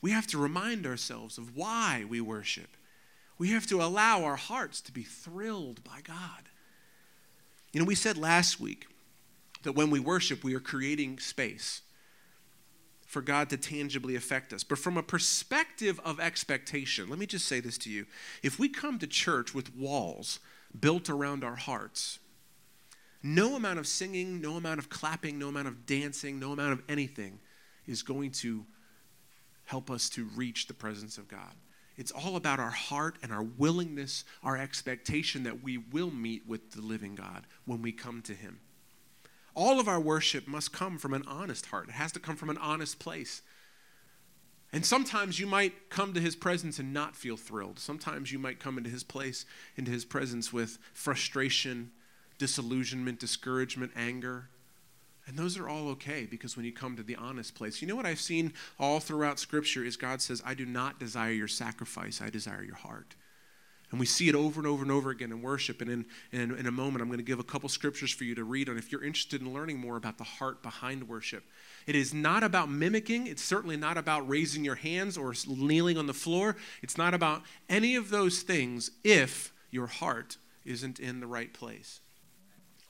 We 0.00 0.10
have 0.10 0.26
to 0.28 0.38
remind 0.38 0.86
ourselves 0.86 1.38
of 1.38 1.56
why 1.56 2.04
we 2.08 2.20
worship. 2.20 2.76
We 3.38 3.50
have 3.50 3.66
to 3.68 3.82
allow 3.82 4.24
our 4.24 4.36
hearts 4.36 4.80
to 4.82 4.92
be 4.92 5.02
thrilled 5.02 5.84
by 5.84 6.00
God. 6.02 6.48
You 7.72 7.80
know, 7.80 7.86
we 7.86 7.94
said 7.94 8.16
last 8.16 8.60
week 8.60 8.86
that 9.62 9.72
when 9.72 9.90
we 9.90 10.00
worship, 10.00 10.42
we 10.42 10.54
are 10.54 10.60
creating 10.60 11.18
space 11.18 11.82
for 13.06 13.20
God 13.22 13.50
to 13.50 13.56
tangibly 13.56 14.16
affect 14.16 14.52
us. 14.52 14.64
But 14.64 14.78
from 14.78 14.96
a 14.96 15.02
perspective 15.02 16.00
of 16.04 16.18
expectation, 16.18 17.08
let 17.08 17.18
me 17.18 17.26
just 17.26 17.46
say 17.46 17.60
this 17.60 17.78
to 17.78 17.90
you. 17.90 18.06
If 18.42 18.58
we 18.58 18.68
come 18.68 18.98
to 18.98 19.06
church 19.06 19.54
with 19.54 19.76
walls 19.76 20.40
built 20.78 21.08
around 21.08 21.44
our 21.44 21.56
hearts, 21.56 22.18
no 23.34 23.56
amount 23.56 23.78
of 23.78 23.86
singing, 23.86 24.40
no 24.40 24.56
amount 24.56 24.78
of 24.78 24.88
clapping, 24.88 25.38
no 25.38 25.48
amount 25.48 25.68
of 25.68 25.86
dancing, 25.86 26.38
no 26.38 26.52
amount 26.52 26.72
of 26.72 26.82
anything 26.88 27.38
is 27.86 28.02
going 28.02 28.30
to 28.30 28.64
help 29.64 29.90
us 29.90 30.08
to 30.10 30.24
reach 30.36 30.66
the 30.66 30.74
presence 30.74 31.18
of 31.18 31.28
God. 31.28 31.52
It's 31.96 32.12
all 32.12 32.36
about 32.36 32.60
our 32.60 32.70
heart 32.70 33.16
and 33.22 33.32
our 33.32 33.42
willingness, 33.42 34.24
our 34.42 34.56
expectation 34.56 35.44
that 35.44 35.62
we 35.62 35.78
will 35.78 36.10
meet 36.10 36.46
with 36.46 36.72
the 36.72 36.82
living 36.82 37.14
God 37.14 37.46
when 37.64 37.82
we 37.82 37.90
come 37.90 38.22
to 38.22 38.34
Him. 38.34 38.60
All 39.54 39.80
of 39.80 39.88
our 39.88 40.00
worship 40.00 40.46
must 40.46 40.72
come 40.72 40.98
from 40.98 41.14
an 41.14 41.24
honest 41.26 41.66
heart, 41.66 41.88
it 41.88 41.92
has 41.92 42.12
to 42.12 42.20
come 42.20 42.36
from 42.36 42.50
an 42.50 42.58
honest 42.58 42.98
place. 42.98 43.42
And 44.72 44.84
sometimes 44.84 45.40
you 45.40 45.46
might 45.46 45.88
come 45.88 46.12
to 46.12 46.20
his 46.20 46.36
presence 46.36 46.78
and 46.78 46.92
not 46.92 47.16
feel 47.16 47.36
thrilled. 47.36 47.78
Sometimes 47.78 48.32
you 48.32 48.38
might 48.38 48.58
come 48.58 48.76
into 48.76 48.90
his 48.90 49.04
place, 49.04 49.46
into 49.76 49.92
his 49.92 50.04
presence 50.04 50.52
with 50.52 50.78
frustration 50.92 51.92
disillusionment, 52.38 53.18
discouragement, 53.18 53.92
anger. 53.96 54.48
And 55.26 55.36
those 55.36 55.58
are 55.58 55.68
all 55.68 55.88
okay 55.90 56.26
because 56.30 56.56
when 56.56 56.64
you 56.64 56.72
come 56.72 56.96
to 56.96 57.02
the 57.02 57.16
honest 57.16 57.54
place, 57.54 57.82
you 57.82 57.88
know 57.88 57.96
what 57.96 58.06
I've 58.06 58.20
seen 58.20 58.52
all 58.78 59.00
throughout 59.00 59.40
Scripture 59.40 59.84
is 59.84 59.96
God 59.96 60.22
says, 60.22 60.40
I 60.46 60.54
do 60.54 60.64
not 60.64 61.00
desire 61.00 61.32
your 61.32 61.48
sacrifice, 61.48 62.22
I 62.22 62.30
desire 62.30 62.62
your 62.62 62.76
heart. 62.76 63.16
And 63.90 64.00
we 64.00 64.06
see 64.06 64.28
it 64.28 64.34
over 64.34 64.60
and 64.60 64.66
over 64.66 64.82
and 64.82 64.90
over 64.90 65.10
again 65.10 65.30
in 65.30 65.42
worship. 65.42 65.80
And 65.80 65.88
in, 65.88 66.06
in, 66.32 66.56
in 66.56 66.66
a 66.66 66.72
moment, 66.72 67.02
I'm 67.02 67.08
going 67.08 67.18
to 67.18 67.24
give 67.24 67.38
a 67.38 67.44
couple 67.44 67.68
scriptures 67.68 68.10
for 68.10 68.24
you 68.24 68.34
to 68.34 68.42
read 68.42 68.68
on 68.68 68.76
if 68.76 68.90
you're 68.90 69.04
interested 69.04 69.40
in 69.40 69.52
learning 69.52 69.78
more 69.78 69.96
about 69.96 70.18
the 70.18 70.24
heart 70.24 70.60
behind 70.60 71.08
worship. 71.08 71.44
It 71.86 71.94
is 71.94 72.12
not 72.12 72.42
about 72.42 72.68
mimicking. 72.68 73.28
It's 73.28 73.44
certainly 73.44 73.76
not 73.76 73.96
about 73.96 74.28
raising 74.28 74.64
your 74.64 74.74
hands 74.74 75.16
or 75.16 75.34
kneeling 75.46 75.98
on 75.98 76.06
the 76.06 76.14
floor. 76.14 76.56
It's 76.82 76.98
not 76.98 77.14
about 77.14 77.42
any 77.68 77.94
of 77.94 78.10
those 78.10 78.42
things 78.42 78.90
if 79.04 79.52
your 79.70 79.86
heart 79.86 80.36
isn't 80.64 80.98
in 80.98 81.20
the 81.20 81.28
right 81.28 81.54
place 81.54 82.00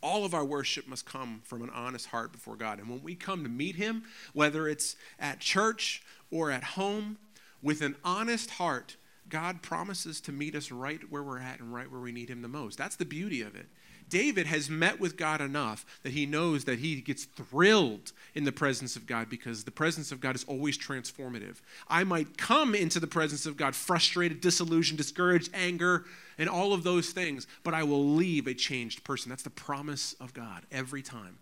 all 0.06 0.24
of 0.24 0.34
our 0.34 0.44
worship 0.44 0.86
must 0.86 1.04
come 1.04 1.40
from 1.42 1.62
an 1.62 1.70
honest 1.70 2.06
heart 2.06 2.30
before 2.30 2.54
God. 2.54 2.78
And 2.78 2.88
when 2.88 3.02
we 3.02 3.16
come 3.16 3.42
to 3.42 3.48
meet 3.48 3.74
Him, 3.74 4.04
whether 4.34 4.68
it's 4.68 4.94
at 5.18 5.40
church 5.40 6.00
or 6.30 6.52
at 6.52 6.62
home, 6.62 7.18
with 7.60 7.82
an 7.82 7.96
honest 8.04 8.50
heart, 8.50 8.96
God 9.28 9.62
promises 9.62 10.20
to 10.20 10.32
meet 10.32 10.54
us 10.54 10.70
right 10.70 11.00
where 11.10 11.24
we're 11.24 11.40
at 11.40 11.58
and 11.58 11.74
right 11.74 11.90
where 11.90 12.00
we 12.00 12.12
need 12.12 12.30
Him 12.30 12.42
the 12.42 12.48
most. 12.48 12.78
That's 12.78 12.94
the 12.94 13.04
beauty 13.04 13.42
of 13.42 13.56
it. 13.56 13.66
David 14.08 14.46
has 14.46 14.70
met 14.70 15.00
with 15.00 15.16
God 15.16 15.40
enough 15.40 15.84
that 16.02 16.12
he 16.12 16.26
knows 16.26 16.64
that 16.64 16.78
he 16.78 17.00
gets 17.00 17.24
thrilled 17.24 18.12
in 18.34 18.44
the 18.44 18.52
presence 18.52 18.96
of 18.96 19.06
God 19.06 19.28
because 19.28 19.64
the 19.64 19.70
presence 19.70 20.12
of 20.12 20.20
God 20.20 20.36
is 20.36 20.44
always 20.44 20.78
transformative. 20.78 21.56
I 21.88 22.04
might 22.04 22.38
come 22.38 22.74
into 22.74 23.00
the 23.00 23.06
presence 23.06 23.46
of 23.46 23.56
God 23.56 23.74
frustrated, 23.74 24.40
disillusioned, 24.40 24.98
discouraged, 24.98 25.50
anger, 25.54 26.04
and 26.38 26.48
all 26.48 26.72
of 26.72 26.84
those 26.84 27.10
things, 27.10 27.46
but 27.64 27.74
I 27.74 27.82
will 27.82 28.04
leave 28.04 28.46
a 28.46 28.54
changed 28.54 29.04
person. 29.04 29.30
That's 29.30 29.42
the 29.42 29.50
promise 29.50 30.14
of 30.20 30.34
God 30.34 30.64
every 30.70 31.02
time. 31.02 31.38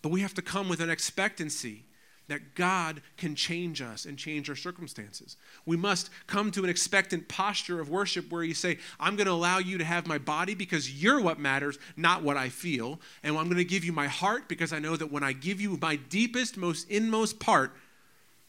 But 0.00 0.10
we 0.10 0.20
have 0.20 0.34
to 0.34 0.42
come 0.42 0.68
with 0.68 0.80
an 0.80 0.90
expectancy 0.90 1.84
that 2.28 2.54
God 2.54 3.02
can 3.16 3.34
change 3.34 3.82
us 3.82 4.04
and 4.04 4.16
change 4.16 4.48
our 4.48 4.56
circumstances. 4.56 5.36
We 5.66 5.76
must 5.76 6.10
come 6.26 6.50
to 6.52 6.64
an 6.64 6.70
expectant 6.70 7.28
posture 7.28 7.80
of 7.80 7.90
worship 7.90 8.30
where 8.30 8.44
you 8.44 8.54
say, 8.54 8.78
I'm 9.00 9.16
going 9.16 9.26
to 9.26 9.32
allow 9.32 9.58
you 9.58 9.78
to 9.78 9.84
have 9.84 10.06
my 10.06 10.18
body 10.18 10.54
because 10.54 11.02
you're 11.02 11.20
what 11.20 11.38
matters, 11.38 11.78
not 11.96 12.22
what 12.22 12.36
I 12.36 12.48
feel. 12.48 13.00
And 13.22 13.36
I'm 13.36 13.46
going 13.46 13.56
to 13.56 13.64
give 13.64 13.84
you 13.84 13.92
my 13.92 14.06
heart 14.06 14.48
because 14.48 14.72
I 14.72 14.78
know 14.78 14.96
that 14.96 15.10
when 15.12 15.24
I 15.24 15.32
give 15.32 15.60
you 15.60 15.78
my 15.80 15.96
deepest, 15.96 16.56
most 16.56 16.88
inmost 16.88 17.40
part, 17.40 17.72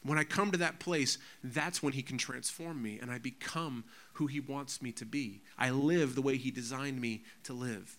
when 0.03 0.17
I 0.17 0.23
come 0.23 0.51
to 0.51 0.57
that 0.59 0.79
place, 0.79 1.17
that's 1.43 1.81
when 1.81 1.93
He 1.93 2.03
can 2.03 2.17
transform 2.17 2.81
me 2.81 2.99
and 3.01 3.09
I 3.09 3.17
become 3.17 3.85
who 4.13 4.27
He 4.27 4.39
wants 4.39 4.81
me 4.81 4.91
to 4.93 5.05
be. 5.05 5.41
I 5.57 5.71
live 5.71 6.15
the 6.15 6.21
way 6.21 6.37
He 6.37 6.51
designed 6.51 7.01
me 7.01 7.23
to 7.43 7.53
live. 7.53 7.97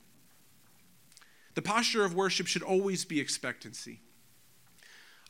The 1.55 1.63
posture 1.63 2.05
of 2.05 2.15
worship 2.15 2.47
should 2.47 2.63
always 2.63 3.05
be 3.05 3.21
expectancy. 3.21 4.01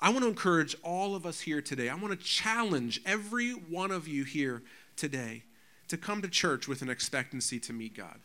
I 0.01 0.11
want 0.11 0.23
to 0.23 0.29
encourage 0.29 0.77
all 0.83 1.15
of 1.15 1.25
us 1.25 1.41
here 1.41 1.63
today. 1.63 1.89
I 1.89 1.95
want 1.95 2.19
to 2.19 2.27
challenge 2.27 3.01
every 3.07 3.53
one 3.53 3.91
of 3.91 4.09
you 4.09 4.25
here 4.25 4.63
today 4.97 5.45
to 5.89 5.97
come 5.97 6.23
to 6.23 6.29
church 6.29 6.69
with 6.69 6.83
an 6.83 6.91
expectancy 6.91 7.61
to 7.61 7.73
meet 7.73 7.97
God. 7.97 8.19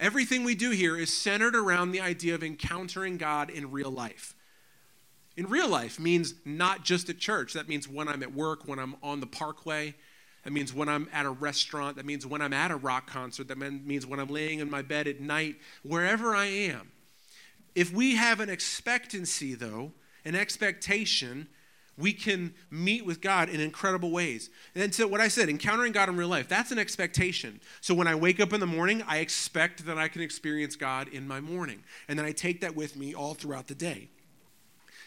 Everything 0.00 0.44
we 0.44 0.54
do 0.54 0.70
here 0.70 0.96
is 0.96 1.12
centered 1.12 1.56
around 1.56 1.90
the 1.90 2.00
idea 2.00 2.34
of 2.34 2.42
encountering 2.42 3.16
God 3.16 3.50
in 3.50 3.70
real 3.70 3.90
life. 3.90 4.34
In 5.36 5.46
real 5.46 5.68
life 5.68 5.98
means 5.98 6.34
not 6.44 6.84
just 6.84 7.08
at 7.08 7.18
church. 7.18 7.52
That 7.52 7.68
means 7.68 7.88
when 7.88 8.08
I'm 8.08 8.22
at 8.22 8.34
work, 8.34 8.66
when 8.66 8.78
I'm 8.78 8.96
on 9.02 9.20
the 9.20 9.26
parkway. 9.26 9.94
That 10.44 10.52
means 10.52 10.72
when 10.72 10.88
I'm 10.88 11.08
at 11.12 11.26
a 11.26 11.30
restaurant. 11.30 11.96
That 11.96 12.06
means 12.06 12.26
when 12.26 12.40
I'm 12.40 12.52
at 12.52 12.70
a 12.70 12.76
rock 12.76 13.08
concert. 13.08 13.48
That 13.48 13.58
means 13.58 14.06
when 14.06 14.20
I'm 14.20 14.28
laying 14.28 14.60
in 14.60 14.70
my 14.70 14.82
bed 14.82 15.06
at 15.06 15.20
night, 15.20 15.56
wherever 15.82 16.34
I 16.34 16.46
am. 16.46 16.90
If 17.74 17.92
we 17.92 18.16
have 18.16 18.40
an 18.40 18.48
expectancy, 18.48 19.54
though, 19.54 19.92
an 20.28 20.36
expectation, 20.36 21.48
we 21.96 22.12
can 22.12 22.54
meet 22.70 23.04
with 23.04 23.20
God 23.20 23.48
in 23.48 23.60
incredible 23.60 24.10
ways. 24.10 24.50
And 24.74 24.94
so, 24.94 25.08
what 25.08 25.20
I 25.20 25.28
said, 25.28 25.48
encountering 25.48 25.92
God 25.92 26.08
in 26.08 26.16
real 26.16 26.28
life, 26.28 26.46
that's 26.46 26.70
an 26.70 26.78
expectation. 26.78 27.60
So, 27.80 27.94
when 27.94 28.06
I 28.06 28.14
wake 28.14 28.38
up 28.38 28.52
in 28.52 28.60
the 28.60 28.66
morning, 28.66 29.02
I 29.08 29.18
expect 29.18 29.86
that 29.86 29.98
I 29.98 30.06
can 30.06 30.22
experience 30.22 30.76
God 30.76 31.08
in 31.08 31.26
my 31.26 31.40
morning. 31.40 31.82
And 32.06 32.18
then 32.18 32.26
I 32.26 32.32
take 32.32 32.60
that 32.60 32.76
with 32.76 32.94
me 32.94 33.14
all 33.14 33.34
throughout 33.34 33.66
the 33.66 33.74
day. 33.74 34.10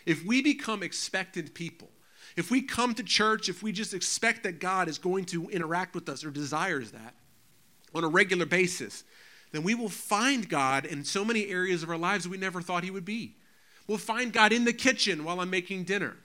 If 0.05 0.25
we 0.25 0.41
become 0.41 0.81
expectant 0.81 1.53
people, 1.53 1.89
if 2.35 2.49
we 2.49 2.63
come 2.63 2.95
to 2.95 3.03
church, 3.03 3.47
if 3.47 3.61
we 3.61 3.71
just 3.71 3.93
expect 3.93 4.43
that 4.43 4.59
God 4.59 4.89
is 4.89 4.97
going 4.97 5.25
to 5.25 5.49
interact 5.49 5.93
with 5.93 6.09
us 6.09 6.25
or 6.25 6.31
desires 6.31 6.91
that 6.91 7.13
on 7.93 8.03
a 8.03 8.07
regular 8.07 8.45
basis, 8.45 9.03
then 9.51 9.63
we 9.63 9.75
will 9.75 9.89
find 9.89 10.49
God 10.49 10.85
in 10.85 11.03
so 11.03 11.23
many 11.23 11.47
areas 11.47 11.83
of 11.83 11.89
our 11.89 11.97
lives 11.97 12.27
we 12.27 12.37
never 12.37 12.61
thought 12.61 12.83
He 12.83 12.91
would 12.91 13.05
be. 13.05 13.35
We'll 13.91 13.97
find 13.97 14.31
God 14.31 14.53
in 14.53 14.63
the 14.63 14.71
kitchen 14.71 15.25
while 15.25 15.41
I'm 15.41 15.49
making 15.49 15.83
dinner. 15.83 16.15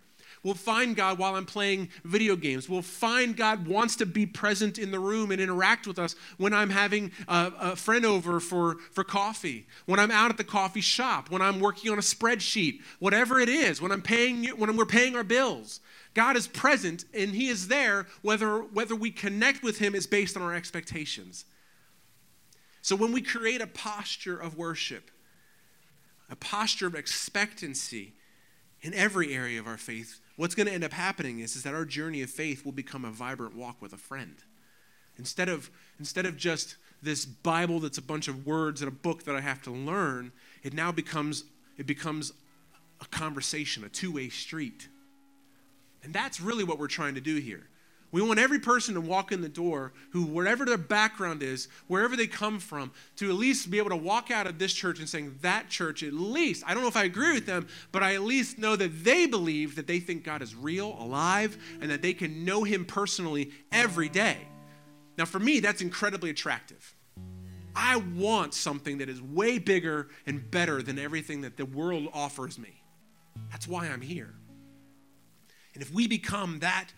We'll 0.44 0.54
find 0.54 0.94
God 0.94 1.18
while 1.18 1.34
I'm 1.34 1.46
playing 1.46 1.88
video 2.04 2.36
games. 2.36 2.68
We'll 2.68 2.80
find 2.80 3.36
God 3.36 3.66
wants 3.66 3.96
to 3.96 4.06
be 4.06 4.24
present 4.24 4.78
in 4.78 4.92
the 4.92 5.00
room 5.00 5.32
and 5.32 5.40
interact 5.40 5.88
with 5.88 5.98
us 5.98 6.14
when 6.36 6.54
I'm 6.54 6.70
having 6.70 7.10
a, 7.26 7.52
a, 7.58 7.74
friend 7.74 8.06
over 8.06 8.38
for, 8.38 8.76
for 8.92 9.02
coffee, 9.02 9.66
when 9.84 9.98
I'm 9.98 10.12
out 10.12 10.30
at 10.30 10.36
the 10.36 10.44
coffee 10.44 10.80
shop, 10.80 11.28
when 11.28 11.42
I'm 11.42 11.58
working 11.58 11.90
on 11.90 11.98
a 11.98 12.02
spreadsheet, 12.02 12.82
whatever 13.00 13.40
it 13.40 13.48
is, 13.48 13.82
when 13.82 13.90
I'm 13.90 14.00
paying 14.00 14.44
when 14.44 14.76
we're 14.76 14.86
paying 14.86 15.16
our 15.16 15.24
bills. 15.24 15.80
God 16.14 16.36
is 16.36 16.46
present 16.46 17.04
and 17.14 17.30
He 17.30 17.48
is 17.48 17.66
there 17.66 18.06
whether, 18.22 18.60
whether 18.60 18.94
we 18.94 19.10
connect 19.10 19.64
with 19.64 19.78
Him 19.78 19.96
is 19.96 20.06
based 20.06 20.36
on 20.36 20.42
our 20.44 20.54
expectations. 20.54 21.46
So 22.80 22.94
when 22.94 23.10
we 23.10 23.22
create 23.22 23.60
a 23.60 23.66
posture 23.66 24.38
of 24.38 24.56
worship, 24.56 25.10
a 26.30 26.36
posture 26.36 26.86
of 26.86 26.94
expectancy 26.94 28.14
in 28.82 28.94
every 28.94 29.34
area 29.34 29.58
of 29.58 29.66
our 29.66 29.76
faith, 29.76 30.20
what's 30.36 30.54
going 30.54 30.66
to 30.66 30.72
end 30.72 30.84
up 30.84 30.92
happening 30.92 31.40
is, 31.40 31.56
is 31.56 31.62
that 31.62 31.74
our 31.74 31.84
journey 31.84 32.22
of 32.22 32.30
faith 32.30 32.64
will 32.64 32.72
become 32.72 33.04
a 33.04 33.10
vibrant 33.10 33.56
walk 33.56 33.80
with 33.80 33.92
a 33.92 33.96
friend. 33.96 34.36
Instead 35.18 35.48
of, 35.48 35.70
instead 35.98 36.26
of 36.26 36.36
just 36.36 36.76
this 37.02 37.24
Bible 37.24 37.80
that's 37.80 37.98
a 37.98 38.02
bunch 38.02 38.28
of 38.28 38.46
words 38.46 38.82
and 38.82 38.88
a 38.88 38.94
book 38.94 39.24
that 39.24 39.34
I 39.34 39.40
have 39.40 39.62
to 39.62 39.70
learn, 39.70 40.32
it 40.62 40.74
now 40.74 40.92
becomes, 40.92 41.44
it 41.78 41.86
becomes 41.86 42.32
a 43.00 43.06
conversation, 43.06 43.84
a 43.84 43.88
two 43.88 44.12
way 44.12 44.28
street. 44.28 44.88
And 46.02 46.12
that's 46.12 46.40
really 46.40 46.64
what 46.64 46.78
we're 46.78 46.86
trying 46.86 47.14
to 47.14 47.20
do 47.20 47.36
here. 47.36 47.68
We 48.16 48.22
want 48.22 48.38
every 48.38 48.60
person 48.60 48.94
to 48.94 49.00
walk 49.02 49.30
in 49.30 49.42
the 49.42 49.48
door 49.50 49.92
who, 50.12 50.24
wherever 50.24 50.64
their 50.64 50.78
background 50.78 51.42
is, 51.42 51.68
wherever 51.86 52.16
they 52.16 52.26
come 52.26 52.60
from, 52.60 52.92
to 53.16 53.28
at 53.28 53.34
least 53.34 53.70
be 53.70 53.76
able 53.76 53.90
to 53.90 53.96
walk 53.96 54.30
out 54.30 54.46
of 54.46 54.58
this 54.58 54.72
church 54.72 55.00
and 55.00 55.06
saying, 55.06 55.34
that 55.42 55.68
church, 55.68 56.02
at 56.02 56.14
least, 56.14 56.64
I 56.66 56.72
don't 56.72 56.82
know 56.82 56.88
if 56.88 56.96
I 56.96 57.04
agree 57.04 57.34
with 57.34 57.44
them, 57.44 57.68
but 57.92 58.02
I 58.02 58.14
at 58.14 58.22
least 58.22 58.56
know 58.56 58.74
that 58.74 59.04
they 59.04 59.26
believe 59.26 59.76
that 59.76 59.86
they 59.86 60.00
think 60.00 60.24
God 60.24 60.40
is 60.40 60.54
real, 60.54 60.96
alive, 60.98 61.58
and 61.82 61.90
that 61.90 62.00
they 62.00 62.14
can 62.14 62.42
know 62.46 62.64
Him 62.64 62.86
personally 62.86 63.50
every 63.70 64.08
day. 64.08 64.38
Now, 65.18 65.26
for 65.26 65.38
me, 65.38 65.60
that's 65.60 65.82
incredibly 65.82 66.30
attractive. 66.30 66.94
I 67.74 67.96
want 67.96 68.54
something 68.54 68.96
that 68.96 69.10
is 69.10 69.20
way 69.20 69.58
bigger 69.58 70.08
and 70.24 70.50
better 70.50 70.80
than 70.80 70.98
everything 70.98 71.42
that 71.42 71.58
the 71.58 71.66
world 71.66 72.08
offers 72.14 72.58
me. 72.58 72.80
That's 73.50 73.68
why 73.68 73.88
I'm 73.88 74.00
here. 74.00 74.32
And 75.74 75.82
if 75.82 75.92
we 75.92 76.08
become 76.08 76.60
that 76.60 76.94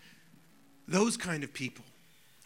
those 0.89 1.17
kind 1.17 1.43
of 1.43 1.53
people, 1.53 1.85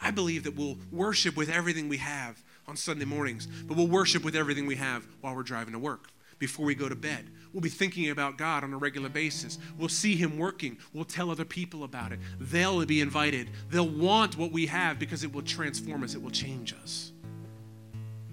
I 0.02 0.12
believe 0.12 0.44
that 0.44 0.56
we'll 0.56 0.78
worship 0.92 1.38
with 1.38 1.50
everything 1.50 1.88
we 1.88 1.98
have 1.98 2.42
on 2.68 2.76
Sunday 2.76 3.06
mornings, 3.06 3.48
but 3.68 3.78
we'll 3.78 3.88
worship 3.88 4.24
with 4.24 4.36
everything 4.36 4.66
we 4.66 4.76
have 4.76 5.08
while 5.22 5.36
we're 5.36 5.44
driving 5.44 5.74
to 5.74 5.80
work, 5.80 6.10
before 6.40 6.66
we 6.66 6.76
go 6.76 6.90
to 6.90 6.96
bed. 6.96 7.30
We'll 7.54 7.62
be 7.62 7.70
thinking 7.70 8.10
about 8.10 8.38
God 8.38 8.64
on 8.64 8.74
a 8.74 8.78
regular 8.78 9.10
basis. 9.10 9.60
We'll 9.78 9.90
see 9.90 10.16
Him 10.16 10.38
working. 10.38 10.78
We'll 10.92 11.06
tell 11.06 11.30
other 11.30 11.46
people 11.46 11.84
about 11.84 12.12
it. 12.12 12.20
They'll 12.40 12.86
be 12.86 13.00
invited. 13.02 13.50
They'll 13.70 13.88
want 13.88 14.38
what 14.38 14.52
we 14.52 14.66
have 14.68 15.00
because 15.00 15.24
it 15.24 15.34
will 15.34 15.44
transform 15.44 16.04
us, 16.04 16.16
it 16.16 16.22
will 16.22 16.32
change 16.32 16.74
us. 16.74 17.12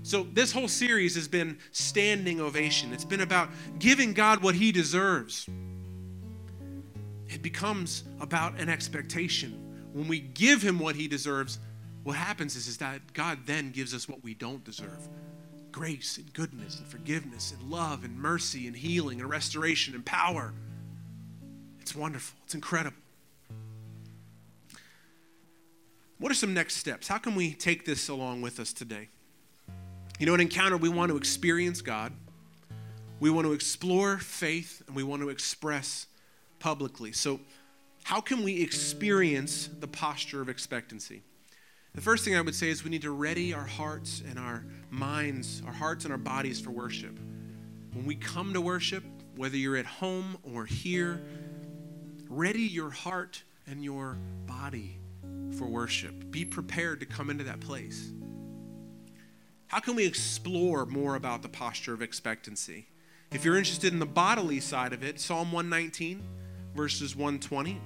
So, 0.02 0.26
this 0.32 0.50
whole 0.50 0.68
series 0.68 1.14
has 1.14 1.28
been 1.28 1.58
standing 1.72 2.40
ovation. 2.40 2.92
It's 2.92 3.04
been 3.04 3.20
about 3.20 3.50
giving 3.78 4.14
God 4.14 4.42
what 4.42 4.54
He 4.54 4.72
deserves. 4.72 5.46
It 7.28 7.42
becomes 7.42 8.04
about 8.18 8.58
an 8.58 8.68
expectation 8.68 9.69
when 9.92 10.08
we 10.08 10.20
give 10.20 10.62
him 10.62 10.78
what 10.78 10.96
he 10.96 11.08
deserves, 11.08 11.58
what 12.02 12.16
happens 12.16 12.56
is, 12.56 12.66
is 12.66 12.78
that 12.78 13.12
God 13.12 13.40
then 13.46 13.70
gives 13.70 13.94
us 13.94 14.08
what 14.08 14.22
we 14.22 14.34
don't 14.34 14.64
deserve 14.64 15.08
grace 15.72 16.16
and 16.16 16.32
goodness 16.32 16.78
and 16.78 16.88
forgiveness 16.88 17.52
and 17.52 17.70
love 17.70 18.02
and 18.02 18.18
mercy 18.18 18.66
and 18.66 18.74
healing 18.74 19.20
and 19.20 19.30
restoration 19.30 19.94
and 19.94 20.04
power. 20.04 20.52
It's 21.80 21.94
wonderful, 21.94 22.38
it's 22.44 22.54
incredible. 22.54 22.96
What 26.18 26.30
are 26.30 26.34
some 26.34 26.52
next 26.52 26.76
steps? 26.76 27.08
How 27.08 27.18
can 27.18 27.34
we 27.34 27.54
take 27.54 27.86
this 27.86 28.08
along 28.08 28.42
with 28.42 28.60
us 28.60 28.72
today? 28.72 29.08
You 30.18 30.26
know, 30.26 30.34
in 30.34 30.40
Encounter, 30.40 30.76
we 30.76 30.90
want 30.90 31.10
to 31.10 31.16
experience 31.16 31.80
God, 31.80 32.12
we 33.20 33.30
want 33.30 33.46
to 33.46 33.54
explore 33.54 34.18
faith, 34.18 34.82
and 34.86 34.94
we 34.94 35.02
want 35.02 35.22
to 35.22 35.30
express 35.30 36.06
publicly. 36.58 37.12
So, 37.12 37.40
how 38.04 38.20
can 38.20 38.42
we 38.42 38.60
experience 38.62 39.68
the 39.78 39.86
posture 39.86 40.40
of 40.40 40.48
expectancy? 40.48 41.22
The 41.94 42.00
first 42.00 42.24
thing 42.24 42.36
I 42.36 42.40
would 42.40 42.54
say 42.54 42.68
is 42.68 42.84
we 42.84 42.90
need 42.90 43.02
to 43.02 43.10
ready 43.10 43.52
our 43.52 43.66
hearts 43.66 44.22
and 44.28 44.38
our 44.38 44.64
minds, 44.90 45.62
our 45.66 45.72
hearts 45.72 46.04
and 46.04 46.12
our 46.12 46.18
bodies 46.18 46.60
for 46.60 46.70
worship. 46.70 47.18
When 47.92 48.06
we 48.06 48.14
come 48.14 48.52
to 48.54 48.60
worship, 48.60 49.04
whether 49.36 49.56
you're 49.56 49.76
at 49.76 49.86
home 49.86 50.38
or 50.42 50.64
here, 50.64 51.22
ready 52.28 52.62
your 52.62 52.90
heart 52.90 53.42
and 53.66 53.82
your 53.82 54.18
body 54.46 54.98
for 55.56 55.66
worship. 55.66 56.30
Be 56.30 56.44
prepared 56.44 57.00
to 57.00 57.06
come 57.06 57.28
into 57.28 57.44
that 57.44 57.60
place. 57.60 58.12
How 59.66 59.80
can 59.80 59.96
we 59.96 60.06
explore 60.06 60.86
more 60.86 61.16
about 61.16 61.42
the 61.42 61.48
posture 61.48 61.92
of 61.92 62.02
expectancy? 62.02 62.86
If 63.32 63.44
you're 63.44 63.56
interested 63.56 63.92
in 63.92 63.98
the 63.98 64.06
bodily 64.06 64.60
side 64.60 64.92
of 64.92 65.04
it, 65.04 65.20
Psalm 65.20 65.52
119 65.52 66.22
verses 66.74 67.16
120. 67.16 67.80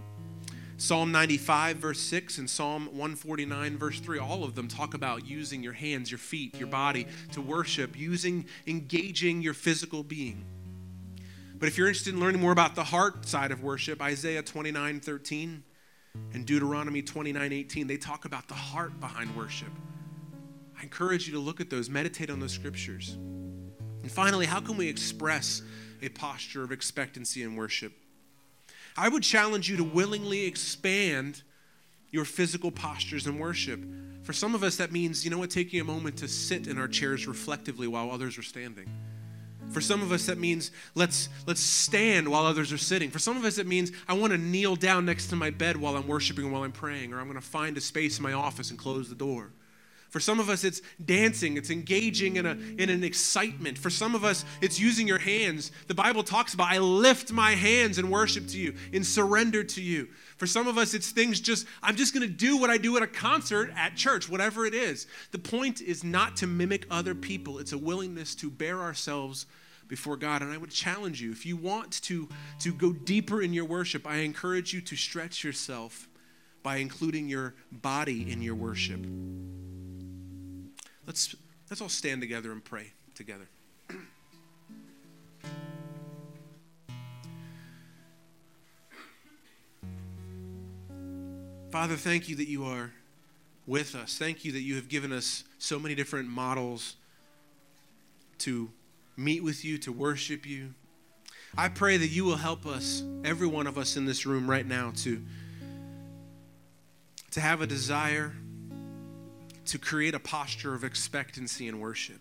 Psalm 0.76 1.12
95, 1.12 1.76
verse 1.76 2.00
6, 2.00 2.38
and 2.38 2.50
Psalm 2.50 2.86
149, 2.86 3.78
verse 3.78 4.00
3, 4.00 4.18
all 4.18 4.42
of 4.42 4.54
them 4.54 4.66
talk 4.66 4.94
about 4.94 5.26
using 5.26 5.62
your 5.62 5.72
hands, 5.72 6.10
your 6.10 6.18
feet, 6.18 6.56
your 6.58 6.68
body 6.68 7.06
to 7.32 7.40
worship, 7.40 7.96
using, 7.96 8.46
engaging 8.66 9.40
your 9.40 9.54
physical 9.54 10.02
being. 10.02 10.44
But 11.56 11.68
if 11.68 11.78
you're 11.78 11.86
interested 11.86 12.14
in 12.14 12.20
learning 12.20 12.40
more 12.40 12.52
about 12.52 12.74
the 12.74 12.84
heart 12.84 13.26
side 13.26 13.52
of 13.52 13.62
worship, 13.62 14.02
Isaiah 14.02 14.42
29, 14.42 15.00
13, 15.00 15.62
In 16.32 16.44
Deuteronomy 16.44 17.02
29 17.02 17.52
18, 17.52 17.86
they 17.86 17.96
talk 17.96 18.24
about 18.24 18.48
the 18.48 18.54
heart 18.54 18.98
behind 19.00 19.34
worship. 19.36 19.70
I 20.78 20.82
encourage 20.82 21.26
you 21.26 21.34
to 21.34 21.40
look 21.40 21.60
at 21.60 21.70
those, 21.70 21.88
meditate 21.88 22.30
on 22.30 22.40
those 22.40 22.52
scriptures. 22.52 23.16
And 24.02 24.10
finally, 24.10 24.46
how 24.46 24.60
can 24.60 24.76
we 24.76 24.88
express 24.88 25.62
a 26.02 26.08
posture 26.10 26.62
of 26.62 26.72
expectancy 26.72 27.42
in 27.42 27.56
worship? 27.56 27.92
I 28.96 29.08
would 29.08 29.22
challenge 29.22 29.68
you 29.68 29.76
to 29.78 29.84
willingly 29.84 30.44
expand 30.44 31.42
your 32.10 32.24
physical 32.24 32.70
postures 32.70 33.26
in 33.26 33.38
worship. 33.38 33.80
For 34.22 34.32
some 34.32 34.54
of 34.54 34.62
us, 34.62 34.76
that 34.76 34.92
means, 34.92 35.24
you 35.24 35.30
know 35.30 35.38
what, 35.38 35.50
taking 35.50 35.80
a 35.80 35.84
moment 35.84 36.16
to 36.18 36.28
sit 36.28 36.68
in 36.68 36.78
our 36.78 36.88
chairs 36.88 37.26
reflectively 37.26 37.88
while 37.88 38.10
others 38.10 38.38
are 38.38 38.42
standing. 38.42 38.88
For 39.70 39.80
some 39.80 40.02
of 40.02 40.12
us, 40.12 40.26
that 40.26 40.38
means 40.38 40.70
let's, 40.94 41.28
let's 41.46 41.60
stand 41.60 42.28
while 42.28 42.46
others 42.46 42.72
are 42.72 42.78
sitting. 42.78 43.10
For 43.10 43.18
some 43.18 43.36
of 43.36 43.44
us, 43.44 43.58
it 43.58 43.66
means 43.66 43.90
I 44.06 44.14
want 44.14 44.32
to 44.32 44.38
kneel 44.38 44.76
down 44.76 45.04
next 45.04 45.26
to 45.28 45.36
my 45.36 45.50
bed 45.50 45.76
while 45.76 45.96
I'm 45.96 46.06
worshiping, 46.06 46.52
while 46.52 46.62
I'm 46.62 46.72
praying, 46.72 47.12
or 47.12 47.18
I'm 47.18 47.26
going 47.26 47.40
to 47.40 47.46
find 47.46 47.76
a 47.76 47.80
space 47.80 48.18
in 48.18 48.22
my 48.22 48.32
office 48.32 48.70
and 48.70 48.78
close 48.78 49.08
the 49.08 49.14
door. 49.14 49.50
For 50.14 50.20
some 50.20 50.38
of 50.38 50.48
us, 50.48 50.62
it's 50.62 50.80
dancing, 51.04 51.56
it's 51.56 51.70
engaging 51.70 52.36
in, 52.36 52.46
a, 52.46 52.52
in 52.52 52.88
an 52.88 53.02
excitement. 53.02 53.76
For 53.76 53.90
some 53.90 54.14
of 54.14 54.24
us, 54.24 54.44
it's 54.60 54.78
using 54.78 55.08
your 55.08 55.18
hands. 55.18 55.72
The 55.88 55.94
Bible 55.94 56.22
talks 56.22 56.54
about, 56.54 56.68
I 56.70 56.78
lift 56.78 57.32
my 57.32 57.50
hands 57.56 57.98
in 57.98 58.08
worship 58.08 58.46
to 58.50 58.56
you, 58.56 58.76
in 58.92 59.02
surrender 59.02 59.64
to 59.64 59.82
you. 59.82 60.06
For 60.36 60.46
some 60.46 60.68
of 60.68 60.78
us, 60.78 60.94
it's 60.94 61.10
things 61.10 61.40
just, 61.40 61.66
I'm 61.82 61.96
just 61.96 62.14
going 62.14 62.24
to 62.24 62.32
do 62.32 62.56
what 62.56 62.70
I 62.70 62.78
do 62.78 62.96
at 62.96 63.02
a 63.02 63.08
concert 63.08 63.72
at 63.74 63.96
church, 63.96 64.28
whatever 64.28 64.66
it 64.66 64.72
is. 64.72 65.08
The 65.32 65.40
point 65.40 65.80
is 65.80 66.04
not 66.04 66.36
to 66.36 66.46
mimic 66.46 66.86
other 66.92 67.16
people, 67.16 67.58
it's 67.58 67.72
a 67.72 67.78
willingness 67.78 68.36
to 68.36 68.52
bear 68.52 68.82
ourselves 68.82 69.46
before 69.88 70.16
God. 70.16 70.42
And 70.42 70.52
I 70.52 70.58
would 70.58 70.70
challenge 70.70 71.20
you, 71.20 71.32
if 71.32 71.44
you 71.44 71.56
want 71.56 72.00
to, 72.02 72.28
to 72.60 72.72
go 72.72 72.92
deeper 72.92 73.42
in 73.42 73.52
your 73.52 73.64
worship, 73.64 74.06
I 74.06 74.18
encourage 74.18 74.72
you 74.72 74.80
to 74.80 74.94
stretch 74.94 75.42
yourself 75.42 76.08
by 76.62 76.76
including 76.76 77.28
your 77.28 77.56
body 77.72 78.30
in 78.30 78.42
your 78.42 78.54
worship. 78.54 79.04
Let's, 81.06 81.36
let's 81.70 81.80
all 81.80 81.88
stand 81.88 82.20
together 82.20 82.52
and 82.52 82.64
pray 82.64 82.92
together. 83.14 83.48
Father, 91.70 91.96
thank 91.96 92.28
you 92.28 92.36
that 92.36 92.48
you 92.48 92.64
are 92.64 92.92
with 93.66 93.96
us. 93.96 94.16
Thank 94.16 94.44
you 94.44 94.52
that 94.52 94.60
you 94.60 94.76
have 94.76 94.88
given 94.88 95.12
us 95.12 95.42
so 95.58 95.78
many 95.78 95.96
different 95.96 96.28
models 96.28 96.94
to 98.38 98.70
meet 99.16 99.42
with 99.42 99.64
you, 99.64 99.78
to 99.78 99.90
worship 99.90 100.46
you. 100.46 100.74
I 101.58 101.68
pray 101.68 101.96
that 101.96 102.08
you 102.08 102.24
will 102.24 102.36
help 102.36 102.64
us, 102.64 103.02
every 103.24 103.46
one 103.46 103.66
of 103.66 103.76
us 103.76 103.96
in 103.96 104.06
this 104.06 104.24
room 104.24 104.48
right 104.48 104.66
now, 104.66 104.92
to, 104.98 105.20
to 107.32 107.40
have 107.40 107.60
a 107.60 107.66
desire 107.66 108.34
to 109.66 109.78
create 109.78 110.14
a 110.14 110.18
posture 110.18 110.74
of 110.74 110.84
expectancy 110.84 111.68
and 111.68 111.80
worship. 111.80 112.20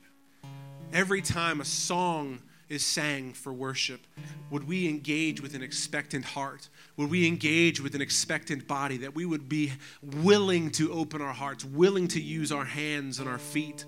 Every 0.91 1.21
time 1.21 1.59
a 1.59 1.65
song 1.65 2.39
is 2.69 2.85
sang 2.85 3.33
for 3.33 3.51
worship, 3.51 4.01
would 4.49 4.67
we 4.67 4.87
engage 4.87 5.41
with 5.41 5.55
an 5.55 5.61
expectant 5.61 6.25
heart? 6.25 6.69
Would 6.97 7.09
we 7.09 7.27
engage 7.27 7.81
with 7.81 7.95
an 7.95 8.01
expectant 8.01 8.67
body? 8.67 8.97
That 8.97 9.15
we 9.15 9.25
would 9.25 9.49
be 9.49 9.73
willing 10.01 10.71
to 10.71 10.91
open 10.93 11.21
our 11.21 11.33
hearts, 11.33 11.65
willing 11.65 12.07
to 12.09 12.21
use 12.21 12.51
our 12.51 12.65
hands 12.65 13.19
and 13.19 13.27
our 13.27 13.39
feet 13.39 13.85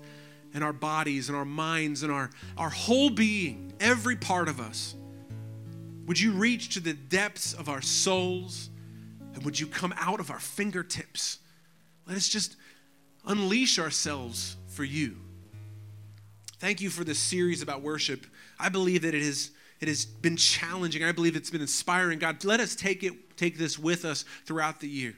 and 0.54 0.64
our 0.64 0.72
bodies 0.72 1.28
and 1.28 1.36
our 1.36 1.44
minds 1.44 2.02
and 2.02 2.12
our, 2.12 2.30
our 2.56 2.70
whole 2.70 3.10
being, 3.10 3.72
every 3.78 4.16
part 4.16 4.48
of 4.48 4.60
us. 4.60 4.94
Would 6.06 6.20
you 6.20 6.32
reach 6.32 6.74
to 6.74 6.80
the 6.80 6.92
depths 6.94 7.52
of 7.52 7.68
our 7.68 7.82
souls? 7.82 8.70
And 9.34 9.44
would 9.44 9.60
you 9.60 9.66
come 9.66 9.92
out 9.98 10.18
of 10.18 10.30
our 10.30 10.38
fingertips? 10.38 11.40
Let 12.06 12.16
us 12.16 12.28
just 12.28 12.56
unleash 13.26 13.78
ourselves 13.78 14.56
for 14.68 14.84
you. 14.84 15.16
Thank 16.58 16.80
you 16.80 16.90
for 16.90 17.04
this 17.04 17.18
series 17.18 17.62
about 17.62 17.82
worship. 17.82 18.26
I 18.58 18.68
believe 18.68 19.02
that 19.02 19.14
it 19.14 19.22
has, 19.22 19.50
it 19.80 19.88
has 19.88 20.06
been 20.06 20.36
challenging. 20.36 21.04
I 21.04 21.12
believe 21.12 21.36
it's 21.36 21.50
been 21.50 21.60
inspiring. 21.60 22.18
God, 22.18 22.44
let 22.44 22.60
us 22.60 22.74
take 22.74 23.02
it, 23.02 23.36
take 23.36 23.58
this 23.58 23.78
with 23.78 24.04
us 24.04 24.24
throughout 24.46 24.80
the 24.80 24.88
year. 24.88 25.14